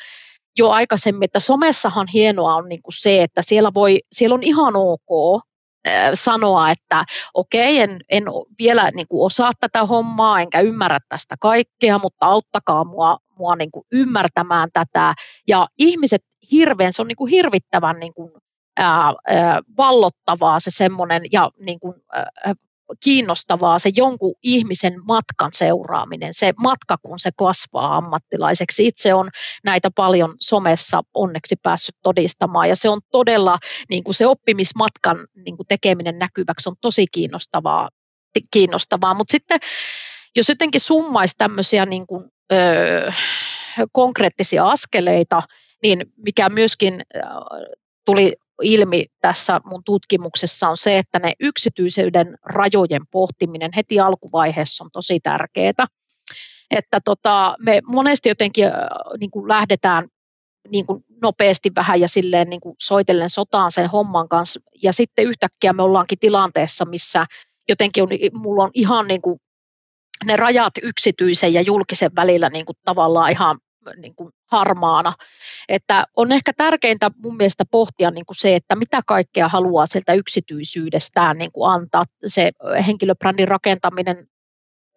[0.57, 4.73] jo aikaisemmin, että somessahan hienoa on niin kuin se, että siellä, voi, siellä on ihan
[4.75, 5.41] ok
[6.13, 8.23] sanoa, että okei, en, en
[8.59, 13.71] vielä niin kuin osaa tätä hommaa, enkä ymmärrä tästä kaikkea, mutta auttakaa mua, mua niin
[13.71, 15.13] kuin ymmärtämään tätä.
[15.47, 18.31] Ja ihmiset hirveän, se on niin kuin hirvittävän niin kuin,
[18.77, 22.53] ää, ää, vallottavaa se semmoinen ja niin kuin, ää,
[23.03, 28.87] kiinnostavaa se jonkun ihmisen matkan seuraaminen, se matka, kun se kasvaa ammattilaiseksi.
[28.87, 29.29] Itse on
[29.63, 33.57] näitä paljon somessa onneksi päässyt todistamaan ja se on todella,
[33.89, 37.89] niin kuin se oppimismatkan niin kuin tekeminen näkyväksi on tosi kiinnostavaa,
[38.51, 39.13] kiinnostavaa.
[39.13, 39.59] mutta sitten
[40.35, 43.11] jos jotenkin summaisi tämmöisiä niin kuin, öö,
[43.91, 45.41] konkreettisia askeleita,
[45.83, 47.01] niin mikä myöskin
[48.05, 54.89] tuli ilmi tässä mun tutkimuksessa on se, että ne yksityisyyden rajojen pohtiminen heti alkuvaiheessa on
[54.93, 55.87] tosi tärkeää.
[56.71, 58.73] Että tota, me monesti jotenkin äh,
[59.19, 60.07] niin kuin lähdetään
[60.69, 64.59] niin kuin nopeasti vähän ja silleen niin kuin soitellen sotaan sen homman kanssa.
[64.83, 67.25] Ja sitten yhtäkkiä me ollaankin tilanteessa, missä
[67.69, 69.39] jotenkin on, mulla on ihan niin kuin
[70.25, 73.57] ne rajat yksityisen ja julkisen välillä niin kuin tavallaan ihan
[73.97, 75.13] niin kuin harmaana.
[75.69, 80.13] Että on ehkä tärkeintä mun mielestä pohtia niin kuin se, että mitä kaikkea haluaa sieltä
[80.13, 82.03] yksityisyydestään niin kuin antaa.
[82.27, 82.51] Se
[82.87, 84.27] henkilöbrändin rakentaminen,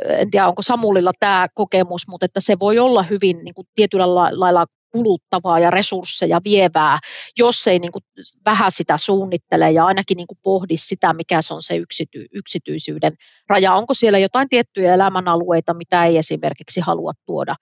[0.08, 4.14] en tiedä onko Samulilla tämä kokemus, mutta että se voi olla hyvin niin kuin tietyllä
[4.14, 6.98] lailla kuluttavaa ja resursseja vievää,
[7.38, 8.02] jos ei niin kuin
[8.44, 13.12] vähän sitä suunnittele ja ainakin niin kuin pohdi sitä, mikä se on se yksity, yksityisyyden
[13.48, 13.74] raja.
[13.74, 17.56] Onko siellä jotain tiettyjä elämänalueita, mitä ei esimerkiksi halua tuoda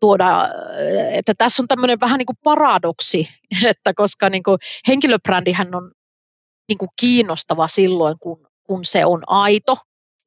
[0.00, 0.48] tuoda,
[1.12, 3.28] että tässä on tämmöinen vähän niin kuin paradoksi,
[3.70, 4.58] että koska niin kuin
[4.88, 5.90] henkilöbrändihän on
[6.68, 9.76] niin kuin kiinnostava silloin, kun, kun se on aito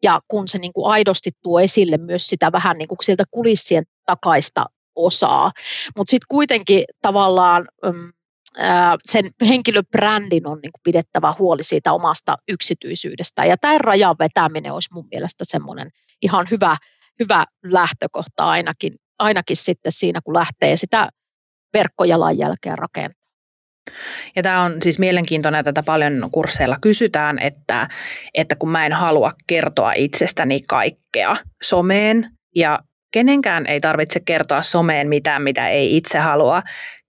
[0.03, 3.83] ja kun se niin kuin aidosti tuo esille myös sitä vähän niin kuin sieltä kulissien
[4.05, 5.51] takaista osaa.
[5.97, 8.13] Mutta sitten kuitenkin tavallaan mm,
[9.03, 13.45] sen henkilöbrändin on niin kuin pidettävä huoli siitä omasta yksityisyydestä.
[13.45, 15.89] Ja tämän rajan vetäminen olisi mun mielestä semmoinen
[16.21, 16.77] ihan hyvä,
[17.19, 21.09] hyvä lähtökohta ainakin ainakin sitten siinä, kun lähtee sitä
[21.73, 23.23] verkkojalanjälkeä rakentamaan.
[24.35, 27.87] Ja tämä on siis mielenkiintoinen, että tätä paljon kursseilla kysytään, että,
[28.33, 32.79] että kun mä en halua kertoa itsestäni kaikkea someen ja
[33.13, 36.63] kenenkään ei tarvitse kertoa someen mitään, mitä ei itse halua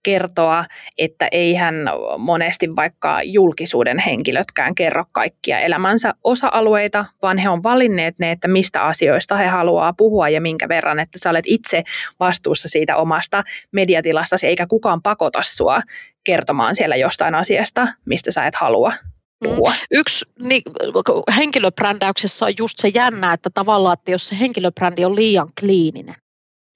[0.05, 0.65] kertoa,
[0.97, 1.75] että eihän
[2.17, 8.81] monesti vaikka julkisuuden henkilötkään kerro kaikkia elämänsä osa-alueita, vaan he on valinneet ne, että mistä
[8.81, 11.83] asioista he haluaa puhua ja minkä verran, että sä olet itse
[12.19, 15.81] vastuussa siitä omasta mediatilastasi, eikä kukaan pakota sua
[16.23, 19.49] kertomaan siellä jostain asiasta, mistä sä et halua mm.
[19.49, 19.73] puhua.
[19.91, 20.61] Yksi niin,
[21.37, 26.15] henkilöbrändäyksessä on just se jännä, että tavallaan, että jos se henkilöbrändi on liian kliininen,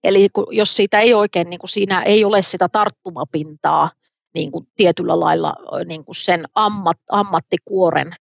[0.03, 3.89] Eli jos siitä ei oikein, niin kuin siinä ei ole sitä tarttumapintaa
[4.33, 8.11] niin kuin tietyllä lailla niin kuin sen ammat, ammattikuoren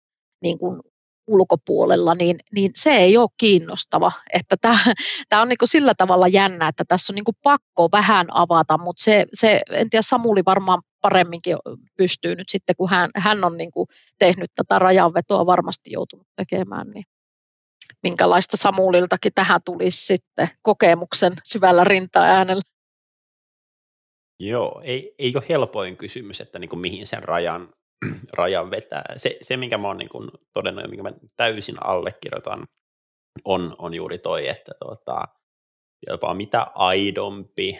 [0.43, 0.81] niin kuin
[1.27, 4.13] ulkopuolella, niin, niin se ei ole kiinnostava.
[4.33, 4.57] Että
[5.29, 8.79] tämä on niin kuin sillä tavalla jännä, että tässä on niin kuin pakko vähän avata,
[8.79, 11.57] mutta se, se, en tiedä, Samuli varmaan paremminkin
[11.97, 13.87] pystyy nyt sitten, kun hän, hän on niin kuin
[14.19, 17.05] tehnyt tätä rajanvetoa varmasti joutunut tekemään, niin
[18.03, 22.63] minkälaista Samuliltakin tähän tulisi sitten kokemuksen syvällä rinta-äänellä?
[24.41, 27.75] Joo, ei, ei ole helpoin kysymys, että niin kuin mihin sen rajan,
[28.39, 29.05] rajan vetää.
[29.17, 32.67] Se, se, minkä mä oon niin kuin todennut ja minkä mä täysin allekirjoitan,
[33.45, 35.25] on, on juuri toi, että tuota,
[36.07, 37.73] jopa mitä aidompi,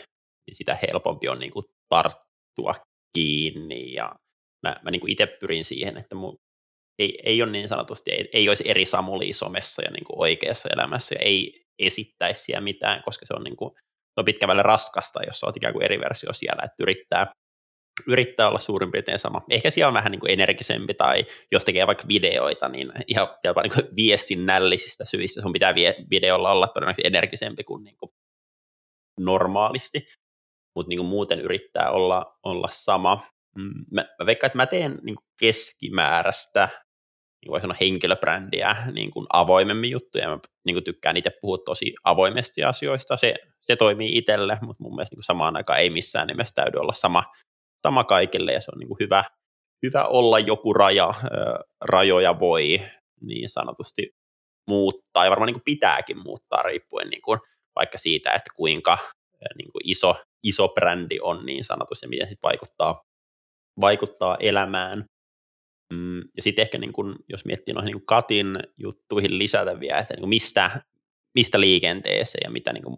[0.47, 2.75] niin sitä helpompi on niin kuin tarttua
[3.15, 3.93] kiinni.
[3.93, 4.15] Ja
[4.63, 6.39] mä, mä niin kuin itse pyrin siihen, että mun,
[6.99, 10.69] ei, ei ole niin sanotusti, ei, ei olisi eri Samuli somessa ja niin kuin oikeassa
[10.73, 14.63] elämässä ja ei esittäisi siellä mitään, koska se on, niin kuin, se on pitkä välillä
[14.63, 17.33] raskasta, jos olet ikään kuin eri versio siellä, että yrittää,
[18.07, 19.43] yrittää olla suurin piirtein sama.
[19.51, 23.63] Ehkä siellä on vähän niin kuin energisempi tai jos tekee vaikka videoita, niin ihan jopa
[23.63, 28.13] niin kuin viestinnällisistä syistä sun pitää vie, videolla olla todennäköisesti energisempi kuin, niin kuin
[29.21, 30.09] normaalisti,
[30.75, 33.27] mutta niin muuten yrittää olla, olla sama.
[33.57, 36.69] Mm, mä, mä veikkaan, että mä teen niin keskimääräistä
[37.43, 40.29] niin voi sanoa henkilöbrändiä niin kuin avoimemmin juttuja.
[40.29, 43.17] Mä niin kuin tykkään itse puhua tosi avoimesti asioista.
[43.17, 46.79] Se, se toimii itselle, mutta mun mielestä niin kuin samaan aikaan ei missään nimessä täydy
[46.79, 47.25] olla sama,
[47.83, 49.25] sama kaikille ja se on niin kuin hyvä,
[49.83, 51.15] hyvä olla joku raja.
[51.85, 52.81] Rajoja voi
[53.21, 54.15] niin sanotusti
[54.69, 57.41] muuttaa ja varmaan niin kuin pitääkin muuttaa riippuen niin kuin
[57.75, 58.99] vaikka siitä, että kuinka
[59.59, 63.03] niin kuin iso, iso brändi on niin sanotusti ja miten se vaikuttaa,
[63.81, 65.05] vaikuttaa elämään.
[65.93, 70.15] Mm, ja sitten ehkä niin kun, jos miettii noihin niin Katin juttuihin lisätä vielä, että
[70.15, 70.81] niin mistä,
[71.35, 72.97] mistä liikenteeseen ja mitä niin kuin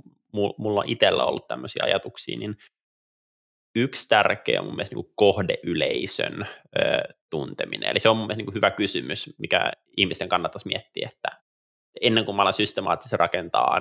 [0.59, 2.57] mulla itsellä ollut tämmöisiä ajatuksia, niin
[3.77, 6.47] yksi tärkeä on mun mielestä niin kohdeyleisön
[6.79, 7.91] ö, tunteminen.
[7.91, 11.43] Eli se on mun mielestä niin hyvä kysymys, mikä ihmisten kannattaisi miettiä, että
[12.01, 13.81] ennen kuin mä alan systemaattisesti rakentaa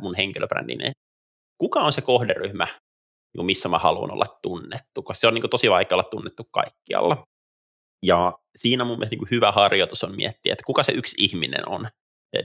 [0.00, 0.92] mun henkilöbrändin, niin
[1.58, 2.66] kuka on se kohderyhmä,
[3.36, 7.24] niin missä mä haluan olla tunnettu, koska se on niin tosi vaikea olla tunnettu kaikkialla.
[8.02, 11.88] Ja siinä mun mielestä niin hyvä harjoitus on miettiä, että kuka se yksi ihminen on.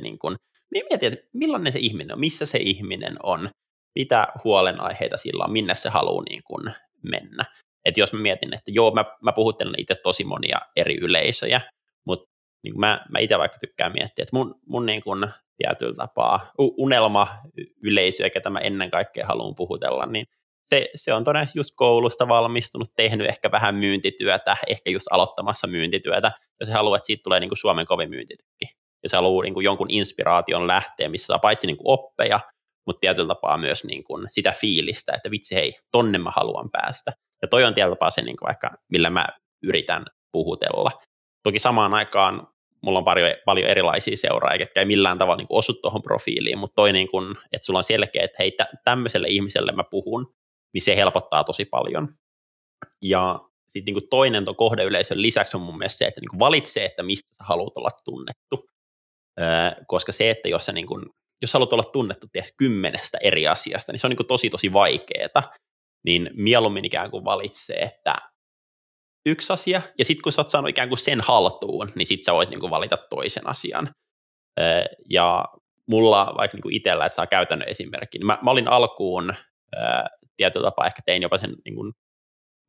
[0.02, 0.36] Niin kuin,
[0.72, 3.50] miettiä, että millainen se ihminen on, missä se ihminen on,
[3.96, 7.46] mitä huolenaiheita sillä on, minne se haluaa niin kuin mennä.
[7.86, 11.62] Et jos mä mietin, että joo, mä, mä puhuttelen itse tosi monia eri yleisöjä,
[12.06, 12.30] mutta
[12.64, 15.28] niin mä, mä itse vaikka tykkään miettiä, että mun, mun niin kuin
[15.58, 17.28] tietyllä tapaa unelma
[17.84, 20.26] yleisö, ketä mä ennen kaikkea haluan puhutella, niin
[20.70, 26.32] se, se on todennäköisesti just koulusta valmistunut, tehnyt ehkä vähän myyntityötä, ehkä just aloittamassa myyntityötä,
[26.60, 28.66] ja se haluaa, että siitä tulee niin kuin Suomen kovin myyntitykki.
[29.04, 32.40] Ja se haluaa niin kuin jonkun inspiraation lähteä, missä saa paitsi niin kuin oppeja,
[32.86, 37.14] mutta tietyllä tapaa myös niin kuin sitä fiilistä, että vitsi hei, tonne mä haluan päästä.
[37.42, 39.28] Ja toi on tietyllä tapaa se, niin kuin vaikka, millä mä
[39.64, 40.92] yritän puhutella.
[41.44, 42.48] Toki samaan aikaan
[42.82, 46.76] mulla on paljon, paljon erilaisia seuraajia, jotka ei millään tavalla niin osu tuohon profiiliin, mutta
[46.76, 50.34] toi, niin kuin, että sulla on selkeä, että hei, tämmöiselle ihmiselle mä puhun,
[50.78, 52.16] niin se helpottaa tosi paljon.
[53.02, 53.40] Ja
[53.74, 57.30] sitten niin toinen tuon kohdeyleisön lisäksi on mun mielestä se, että niin valitsee, että mistä
[57.30, 58.70] sä haluat olla tunnettu.
[59.40, 61.06] Öö, koska se, että jos sä niin kuin,
[61.42, 65.44] jos haluat olla tunnettu ties kymmenestä eri asiasta, niin se on niin tosi tosi vaikeeta,
[66.06, 68.16] niin mieluummin ikään kuin valitsee, että
[69.26, 72.34] yksi asia, ja sitten kun sä oot saanut ikään kuin sen haltuun, niin sitten sä
[72.34, 73.90] voit niin kuin valita toisen asian.
[74.60, 75.46] Öö, ja
[75.88, 79.34] mulla vaikka niin itsellä, että saa käytännön esimerkki, niin mä, mä olin alkuun
[79.76, 81.94] öö, tietyllä tapaa ehkä tein jopa sen niin kuin,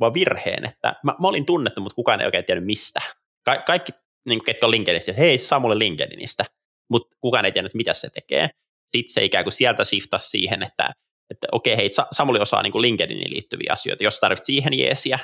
[0.01, 3.01] vaan virheen, että mä, mä olin tunnettu, mutta kukaan ei oikein tiennyt mistä.
[3.45, 3.93] Ka- kaikki,
[4.29, 6.45] niin kuin, ketkä on LinkedInistä, hei, Samuli LinkedInistä,
[6.91, 8.51] mutta kukaan ei tiennyt, mitä se tekee.
[8.97, 10.91] Sitten se ikään kuin sieltä shiftasi siihen, että,
[11.31, 14.05] että okei, hei, Samuli osaa niin kuin LinkedIniin liittyviä asioita.
[14.05, 15.19] Jos tarvitset siihen jeesiä,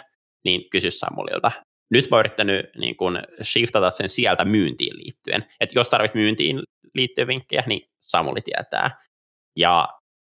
[0.45, 1.53] niin kysy Samulilta.
[1.91, 5.47] Nyt mä oon yrittänyt niin kuin shiftata sen sieltä myyntiin liittyen.
[5.61, 6.63] Että jos tarvitset myyntiin
[6.95, 9.03] liittyen vinkkejä, niin Samuli tietää.
[9.57, 9.89] Ja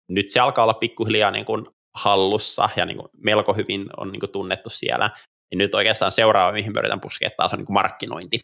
[0.10, 1.66] nyt se alkaa olla pikkuhiljaa niin kuin
[1.96, 5.10] hallussa ja niin kuin melko hyvin on niin kuin tunnettu siellä.
[5.52, 8.40] Ja nyt oikeastaan seuraava, mihin pyritään puskea taas on niin kuin markkinointi.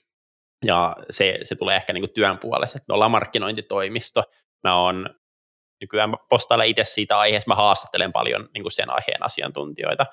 [0.65, 4.23] Ja se, se tulee ehkä niin kuin työn puolesta, että me ollaan markkinointitoimisto.
[4.63, 5.09] Mä oon
[5.81, 10.05] nykyään postailen itse siitä aiheesta, mä haastattelen paljon niin kuin sen aiheen asiantuntijoita.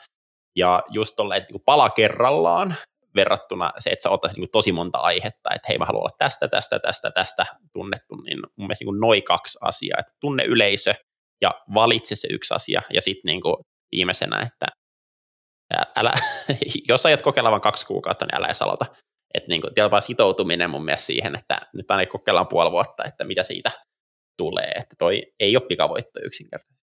[0.57, 2.77] Ja just tolleen, niin kuin pala kerrallaan
[3.15, 6.49] verrattuna se, että sä otat niin tosi monta aihetta, että hei mä haluan olla tästä,
[6.49, 10.95] tästä, tästä, tästä tunnettu, niin mun mielestä niin noin kaksi asiaa, että tunne yleisö
[11.43, 13.41] ja valitse se yksi asia ja sitten niin
[13.93, 14.67] viimeisenä, että
[15.97, 16.13] älä,
[16.89, 18.87] jos ajat kokeilla vain kaksi kuukautta, niin älä edes aloita.
[19.35, 23.43] Että niin kuin, sitoutuminen mun mielestä siihen, että nyt aina kokeillaan puoli vuotta, että mitä
[23.43, 23.73] siitä
[24.37, 26.87] tulee, että toi ei ole pikavoitto yksinkertaisesti.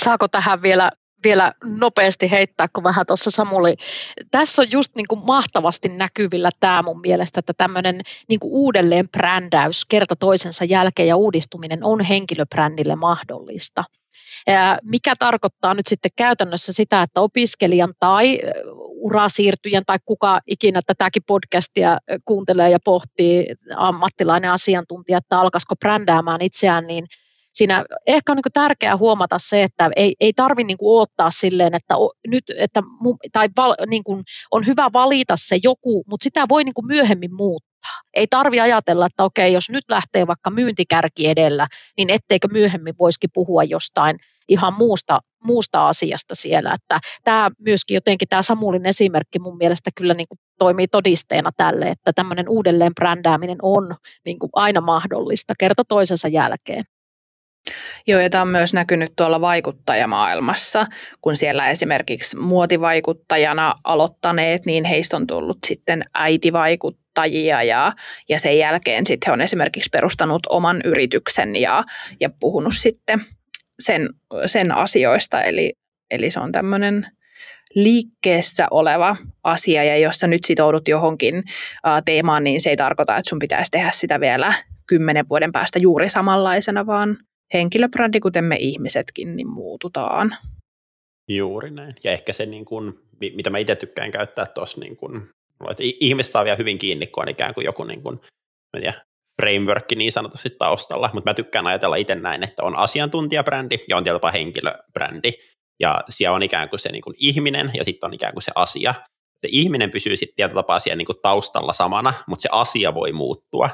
[0.00, 0.90] Saako tähän vielä
[1.24, 3.76] vielä nopeasti heittää, kun vähän tuossa Samuli.
[4.30, 9.84] Tässä on just niin kuin mahtavasti näkyvillä tämä mun mielestä, että tämmöinen niin uudelleen brändäys
[9.84, 13.84] kerta toisensa jälkeen ja uudistuminen on henkilöbrändille mahdollista.
[14.82, 18.38] Mikä tarkoittaa nyt sitten käytännössä sitä, että opiskelijan tai
[19.02, 23.46] urasiirtyjän tai kuka ikinä tätäkin podcastia kuuntelee ja pohtii
[23.76, 27.06] ammattilainen asiantuntija, että alkaisiko brändäämään itseään, niin–
[27.52, 31.94] siinä ehkä on niin tärkeää huomata se, että ei, ei tarvitse niin odottaa silleen, että
[32.28, 32.82] nyt, että,
[33.32, 37.72] tai val, niin kuin on hyvä valita se joku, mutta sitä voi niin myöhemmin muuttaa.
[38.14, 43.30] Ei tarvi ajatella, että okei, jos nyt lähtee vaikka myyntikärki edellä, niin etteikö myöhemmin voisikin
[43.34, 44.16] puhua jostain
[44.48, 46.74] ihan muusta, muusta asiasta siellä.
[46.74, 51.88] Että tämä myöskin jotenkin tämä Samulin esimerkki mun mielestä kyllä niin kuin toimii todisteena tälle,
[51.88, 53.94] että tämmöinen uudelleen brändääminen on
[54.24, 56.84] niin kuin aina mahdollista kerta toisensa jälkeen.
[58.06, 60.86] Joo, ja tämä on myös näkynyt tuolla vaikuttajamaailmassa,
[61.20, 67.92] kun siellä esimerkiksi muotivaikuttajana aloittaneet, niin heistä on tullut sitten äitivaikuttajia ja,
[68.28, 71.84] ja sen jälkeen sitten he on esimerkiksi perustanut oman yrityksen ja,
[72.20, 73.24] ja puhunut sitten
[73.78, 74.08] sen,
[74.46, 75.72] sen asioista, eli,
[76.10, 77.06] eli se on tämmöinen
[77.74, 81.42] liikkeessä oleva asia, ja jos sä nyt sitoudut johonkin
[82.04, 84.54] teemaan, niin se ei tarkoita, että sun pitäisi tehdä sitä vielä
[84.86, 87.16] kymmenen vuoden päästä juuri samanlaisena, vaan
[87.52, 90.36] henkilöbrändi, kuten me ihmisetkin, niin muututaan.
[91.28, 91.94] Juuri näin.
[92.04, 95.28] Ja ehkä se, niin kuin, mitä mä itse tykkään käyttää tuossa, niin kuin,
[95.70, 98.20] että ihmiset saa vielä hyvin kiinni, kun on ikään kuin joku niin kuin,
[98.76, 99.00] mä tiedän,
[99.42, 104.04] framework niin sanotusti taustalla, mutta mä tykkään ajatella itse näin, että on asiantuntijabrändi ja on
[104.04, 105.32] tietysti henkilöbrändi,
[105.80, 108.52] ja siellä on ikään kuin se niin kuin ihminen ja sitten on ikään kuin se
[108.54, 108.94] asia.
[109.40, 113.12] Se ihminen pysyy sitten tietyllä tapaa siellä niin kuin taustalla samana, mutta se asia voi
[113.12, 113.70] muuttua,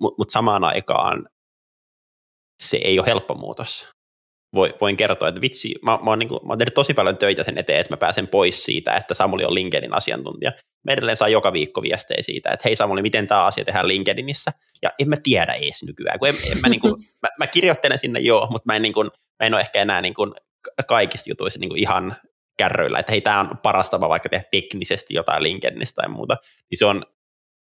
[0.00, 1.28] mutta mut samaan aikaan
[2.60, 3.88] se ei ole helppo muutos.
[4.80, 7.44] voin kertoa, että vitsi, mä, mä, oon, niin kuin, mä oon tehnyt tosi paljon töitä
[7.44, 10.52] sen eteen, että mä pääsen pois siitä, että Samuli on LinkedIn asiantuntija.
[10.86, 14.52] Me edelleen saa joka viikko viestejä siitä, että hei Samuli, miten tämä asia tehdään LinkedInissä?
[14.82, 17.98] Ja en mä tiedä edes nykyään, kun en, en mä, niin kuin, mä, mä, kirjoittelen
[17.98, 20.34] sinne joo, mutta mä en, niin kuin, mä en ole ehkä enää niin kuin,
[20.88, 22.16] kaikista jutuissa niin kuin ihan
[22.58, 26.36] kärryillä, että hei, tämä on paras tapa vaikka tehdä teknisesti jotain LinkedInistä tai muuta,
[26.70, 27.06] niin se on,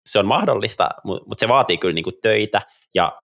[0.07, 2.63] se on mahdollista, mutta se vaatii kyllä niin kuin töitä,
[2.95, 3.19] ja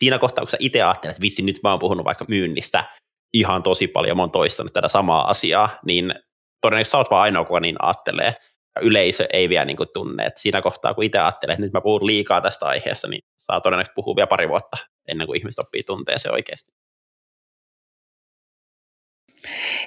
[0.00, 2.84] siinä kohtaa, kun sä itse ajattelet, että vitsi, nyt mä oon puhunut vaikka myynnistä
[3.32, 6.14] ihan tosi paljon, mä oon toistanut tätä samaa asiaa, niin
[6.60, 8.34] todennäköisesti sä oot vaan ainoa, kuka niin ajattelee,
[8.76, 11.72] ja yleisö ei vielä niin kuin tunne, että siinä kohtaa, kun itse ajattelee, että nyt
[11.72, 14.76] mä puhun liikaa tästä aiheesta, niin saa todennäköisesti puhua vielä pari vuotta
[15.08, 16.79] ennen kuin ihmiset oppii tuntee se oikeasti.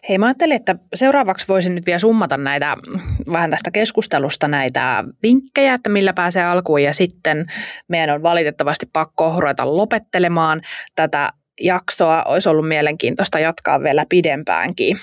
[0.09, 2.77] Hei, mä ajattelin, että seuraavaksi voisin nyt vielä summata näitä,
[3.31, 7.45] vähän tästä keskustelusta näitä vinkkejä, että millä pääsee alkuun ja sitten
[7.87, 10.61] meidän on valitettavasti pakko ruveta lopettelemaan
[10.95, 12.23] tätä jaksoa.
[12.23, 14.97] Olisi ollut mielenkiintoista jatkaa vielä pidempäänkin.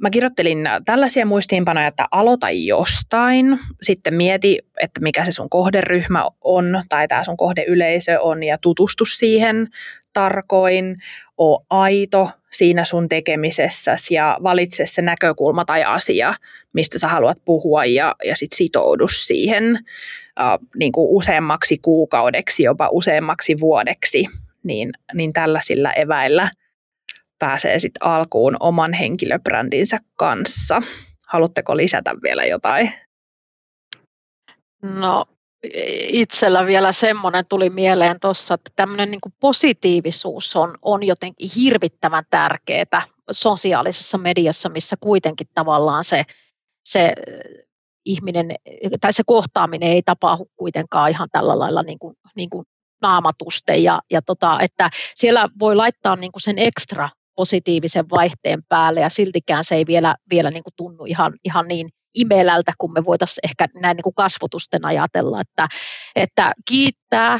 [0.00, 6.82] Mä kirjoittelin tällaisia muistiinpanoja, että aloita jostain, sitten mieti, että mikä se sun kohderyhmä on
[6.88, 9.68] tai tämä sun kohdeyleisö on ja tutustu siihen
[10.12, 10.96] tarkoin,
[11.38, 16.34] o aito siinä sun tekemisessäsi ja valitse se näkökulma tai asia,
[16.72, 19.78] mistä sä haluat puhua ja, ja sit sitoudu siihen
[20.40, 24.26] äh, niin kuin useammaksi kuukaudeksi, jopa useammaksi vuodeksi,
[24.62, 26.50] niin, niin tällaisilla eväillä
[27.38, 30.82] pääsee sitten alkuun oman henkilöbrändinsä kanssa.
[31.26, 32.92] Haluatteko lisätä vielä jotain?
[34.82, 35.26] No
[36.12, 43.02] itsellä vielä semmoinen tuli mieleen tuossa, että tämmöinen niin positiivisuus on, on jotenkin hirvittävän tärkeää
[43.30, 46.22] sosiaalisessa mediassa, missä kuitenkin tavallaan se,
[46.84, 47.12] se
[48.04, 48.54] ihminen
[49.00, 52.64] tai se kohtaaminen ei tapahdu kuitenkaan ihan tällä lailla niin kuin, niin kuin
[53.02, 59.00] naamatuste ja, ja tota, että siellä voi laittaa niin kuin sen ekstra positiivisen vaihteen päälle
[59.00, 63.04] ja siltikään se ei vielä, vielä niin kuin tunnu ihan, ihan niin imelältä, kun me
[63.04, 65.68] voitaisiin ehkä näin niin kuin kasvotusten ajatella, että,
[66.16, 67.38] että kiittää,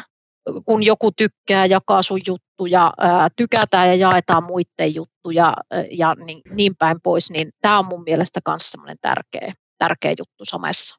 [0.64, 5.54] kun joku tykkää, jakaa sun juttuja, ää, tykätään ja jaetaan muiden juttuja
[5.90, 10.44] ja niin, niin päin pois, niin tämä on mun mielestä myös semmoinen tärkeä, tärkeä juttu
[10.44, 10.96] somessa.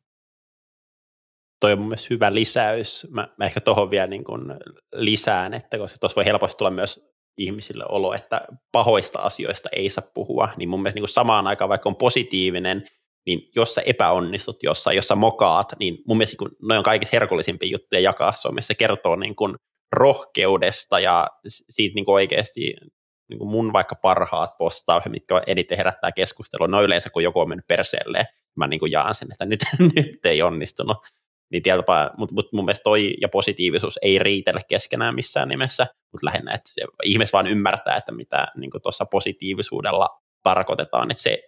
[1.60, 3.08] Toi on mun mielestä hyvä lisäys.
[3.12, 4.42] Mä, mä ehkä tuohon vielä niin kuin
[4.94, 7.00] lisään, että koska tuossa voi helposti tulla myös
[7.38, 8.42] ihmisille olo, että
[8.72, 12.86] pahoista asioista ei saa puhua, niin mun mielestä niin kuin samaan aikaan, vaikka on positiivinen,
[13.26, 17.16] niin jos sä epäonnistut jossain, jos sä mokaat, niin mun mielestä kun noin on kaikista
[17.16, 19.56] herkullisimpia juttuja jakaa somessa, se kertoo niin kuin
[19.92, 22.74] rohkeudesta ja siitä niin kuin oikeasti
[23.30, 27.50] niin kuin mun vaikka parhaat postaukset, mitkä eniten herättää keskustelua, no yleensä kun joku on
[27.50, 29.60] mennyt perseelle, mä niin kuin jaan sen, että nyt,
[29.96, 30.98] nyt ei onnistunut.
[31.52, 36.26] Niin tietysti, mutta mut mun mielestä toi ja positiivisuus ei riitele keskenään missään nimessä, mutta
[36.26, 40.10] lähinnä, että se, ihmiset vaan ymmärtää, että mitä niin tuossa positiivisuudella
[40.44, 41.40] tarkoitetaan, että se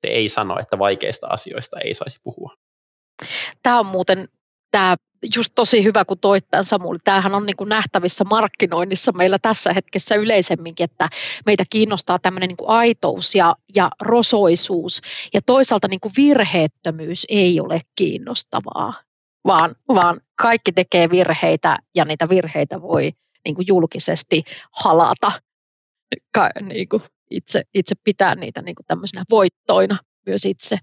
[0.00, 2.54] se ei sano, että vaikeista asioista ei saisi puhua.
[3.62, 4.28] Tämä on muuten
[4.70, 4.96] tämä
[5.36, 6.98] just tosi hyvä, kun toit tämän Samuli.
[7.04, 11.08] Tämähän on niin kuin nähtävissä markkinoinnissa meillä tässä hetkessä yleisemminkin, että
[11.46, 15.00] meitä kiinnostaa tämmöinen niin kuin aitous ja, ja rosoisuus.
[15.34, 18.94] Ja toisaalta niin kuin virheettömyys ei ole kiinnostavaa,
[19.46, 23.10] vaan, vaan kaikki tekee virheitä ja niitä virheitä voi
[23.44, 24.42] niin kuin julkisesti
[24.84, 25.32] halata
[26.34, 30.78] ka, niin kuin itse, itse pitää niitä niin kuin tämmöisenä voittoina myös itse.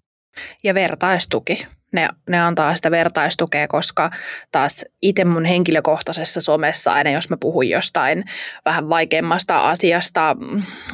[0.63, 1.67] Ja vertaistuki.
[1.93, 4.11] Ne, ne antaa sitä vertaistukea, koska
[4.51, 8.23] taas itse mun henkilökohtaisessa somessa aina, jos mä puhun jostain
[8.65, 10.35] vähän vaikeammasta asiasta,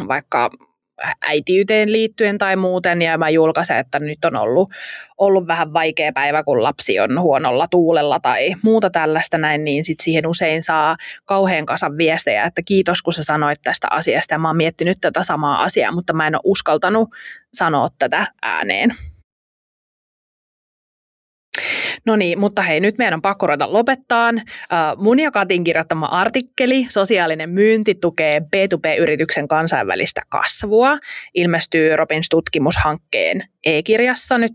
[0.08, 0.50] vaikka
[1.28, 4.72] äitiyteen liittyen tai muuten, ja mä julkaisen, että nyt on ollut,
[5.18, 10.00] ollut vähän vaikea päivä, kun lapsi on huonolla tuulella tai muuta tällaista näin, niin sit
[10.00, 14.50] siihen usein saa kauhean kasan viestejä, että kiitos kun sä sanoit tästä asiasta, ja mä
[14.50, 17.10] oon miettinyt tätä samaa asiaa, mutta mä en ole uskaltanut
[17.54, 18.96] sanoa tätä ääneen.
[22.06, 24.32] No niin, mutta hei, nyt meidän on pakko ruveta lopettaa.
[24.98, 30.98] Mun ja Katin kirjoittama artikkeli, sosiaalinen myynti tukee B2B-yrityksen kansainvälistä kasvua,
[31.34, 34.54] ilmestyy Robins tutkimushankkeen e-kirjassa nyt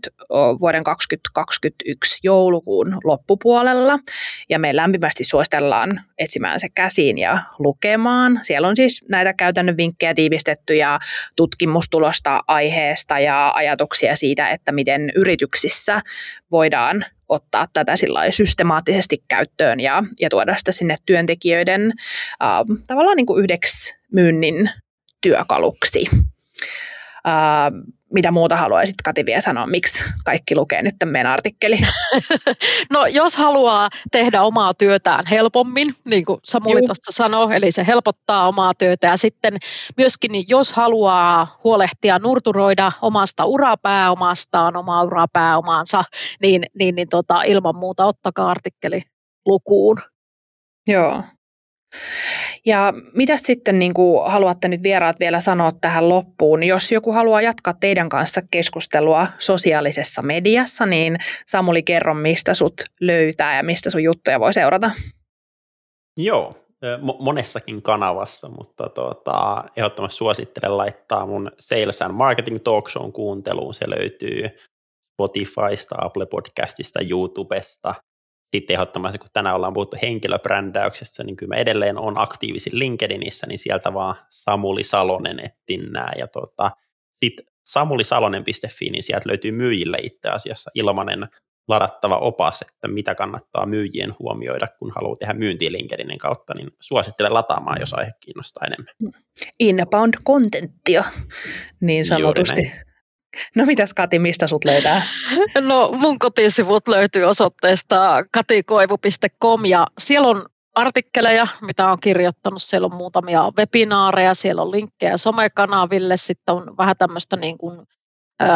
[0.59, 3.99] vuoden 2021 joulukuun loppupuolella.
[4.49, 8.39] Ja me lämpimästi suositellaan etsimään se käsiin ja lukemaan.
[8.43, 10.99] Siellä on siis näitä käytännön vinkkejä tiivistetty ja
[11.35, 16.01] tutkimustulosta aiheesta ja ajatuksia siitä, että miten yrityksissä
[16.51, 17.93] voidaan ottaa tätä
[18.29, 21.93] systemaattisesti käyttöön ja, ja tuoda sitä sinne työntekijöiden
[22.43, 24.69] äh, tavallaan niin kuin yhdeksi myynnin
[25.21, 26.05] työkaluksi.
[27.27, 31.79] Äh, mitä muuta haluaisit Kati vielä sanoa, miksi kaikki lukee nyt meidän artikkeli?
[32.89, 38.47] No jos haluaa tehdä omaa työtään helpommin, niin kuin Samuli tuosta sanoi, eli se helpottaa
[38.47, 39.57] omaa työtä ja sitten
[39.97, 46.03] myöskin jos haluaa huolehtia, nurturoida omasta urapääomastaan, omaa urapääomaansa,
[46.41, 49.01] niin, niin, niin tota, ilman muuta ottakaa artikkeli
[49.45, 49.97] lukuun.
[50.87, 51.23] Joo,
[52.65, 56.63] ja mitä sitten niin kuin haluatte nyt vieraat vielä sanoa tähän loppuun?
[56.63, 63.57] Jos joku haluaa jatkaa teidän kanssa keskustelua sosiaalisessa mediassa, niin Samuli kerro, mistä sut löytää
[63.57, 64.91] ja mistä sun juttuja voi seurata.
[66.17, 66.55] Joo,
[67.19, 73.73] monessakin kanavassa, mutta tuota, ehdottomasti suosittelen laittaa mun Sales and Marketing Talk Show kuunteluun.
[73.73, 74.49] Se löytyy
[75.13, 77.95] Spotifysta, Apple Podcastista, YouTubesta–
[78.55, 83.59] sitten ehdottomasti, kun tänään ollaan puhuttu henkilöbrändäyksestä, niin kyllä mä edelleen on aktiivisin LinkedInissä, niin
[83.59, 86.13] sieltä vaan Samuli Salonen ettinnää.
[86.17, 86.71] Ja tota,
[87.23, 91.27] sitten samulisalonen.fi, niin sieltä löytyy myyjille itse asiassa ilmainen
[91.67, 97.33] ladattava opas, että mitä kannattaa myyjien huomioida, kun haluaa tehdä myyntiä LinkedInin kautta, niin suosittelen
[97.33, 99.23] lataamaan, jos aihe kiinnostaa enemmän.
[99.59, 101.03] Inbound contenttia,
[101.81, 102.71] niin sanotusti.
[103.55, 105.01] No mitäs Kati, mistä sut löytää?
[105.61, 112.61] No mun kotisivut löytyy osoitteesta katikoivu.com ja siellä on artikkeleja, mitä on kirjoittanut.
[112.61, 117.79] Siellä on muutamia webinaareja, siellä on linkkejä somekanaville, sitten on vähän tämmöistä niin kuin,
[118.41, 118.49] äh,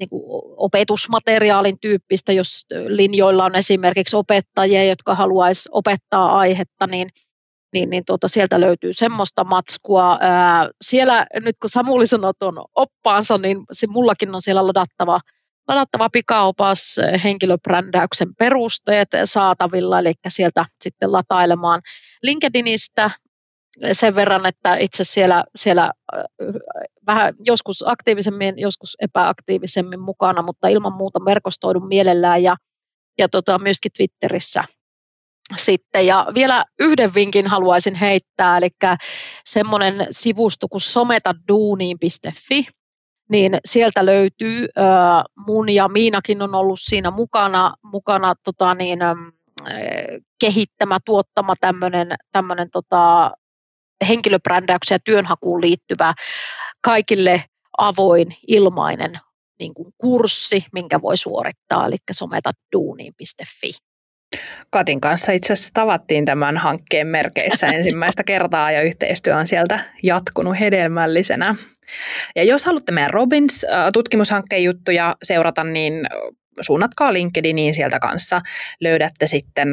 [0.00, 0.22] niin kuin
[0.56, 7.08] opetusmateriaalin tyyppistä, jos linjoilla on esimerkiksi opettajia, jotka haluaisi opettaa aihetta, niin–
[7.72, 10.18] niin, niin tuota, sieltä löytyy semmoista matskua.
[10.20, 15.20] Ää, siellä nyt kun Samuli sanoi tuon oppaansa, niin se mullakin on siellä ladattava,
[15.68, 21.80] ladattava pikaopas henkilöbrändäyksen perusteet saatavilla, eli sieltä sitten latailemaan
[22.22, 23.10] LinkedInistä
[23.92, 25.90] sen verran, että itse siellä, siellä
[27.06, 32.56] vähän joskus aktiivisemmin, joskus epäaktiivisemmin mukana, mutta ilman muuta verkostoidun mielellään ja,
[33.18, 34.64] ja tota, myöskin Twitterissä
[35.56, 36.06] sitten.
[36.06, 38.68] Ja vielä yhden vinkin haluaisin heittää, eli
[39.44, 42.66] semmoinen sivusto kuin sometaduuniin.fi,
[43.30, 44.68] niin sieltä löytyy,
[45.46, 48.98] mun ja Miinakin on ollut siinä mukana, mukana tota niin,
[50.40, 51.54] kehittämä, tuottama
[52.32, 53.30] tämmöinen, tota,
[54.08, 56.12] henkilöbrändäyksen ja työnhakuun liittyvä
[56.84, 57.44] kaikille
[57.78, 59.12] avoin, ilmainen
[59.60, 63.89] niin kuin kurssi, minkä voi suorittaa, eli sometaduuniin.fi.
[64.70, 70.60] Katin kanssa itse asiassa tavattiin tämän hankkeen merkeissä ensimmäistä kertaa ja yhteistyö on sieltä jatkunut
[70.60, 71.54] hedelmällisenä.
[72.36, 76.06] Ja jos haluatte meidän Robins tutkimushankkeen juttuja seurata, niin
[76.60, 78.40] suunnatkaa LinkedIniin sieltä kanssa.
[78.80, 79.68] Löydätte sitten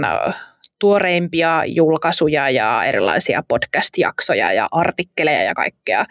[0.80, 6.05] tuoreimpia julkaisuja ja erilaisia podcast-jaksoja ja artikkeleja ja kaikkea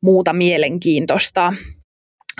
[0.00, 1.52] muuta mielenkiintoista.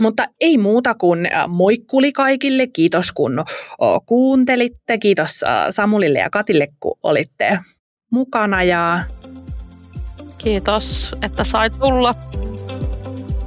[0.01, 2.67] Mutta ei muuta kuin äh, moikkuli kaikille.
[2.67, 3.45] Kiitos kun
[4.07, 4.99] kuuntelitte.
[4.99, 7.59] Kiitos äh, Samulille ja Katille, kun olitte
[8.11, 8.63] mukana.
[8.63, 9.01] Ja...
[10.39, 12.15] Kiitos, että sait tulla.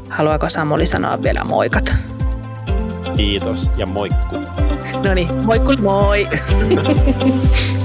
[0.10, 1.94] Haluaako Samuli sanoa vielä moikat?
[3.18, 4.36] Kiitos ja moikku.
[5.04, 6.28] No niin, moikku moi!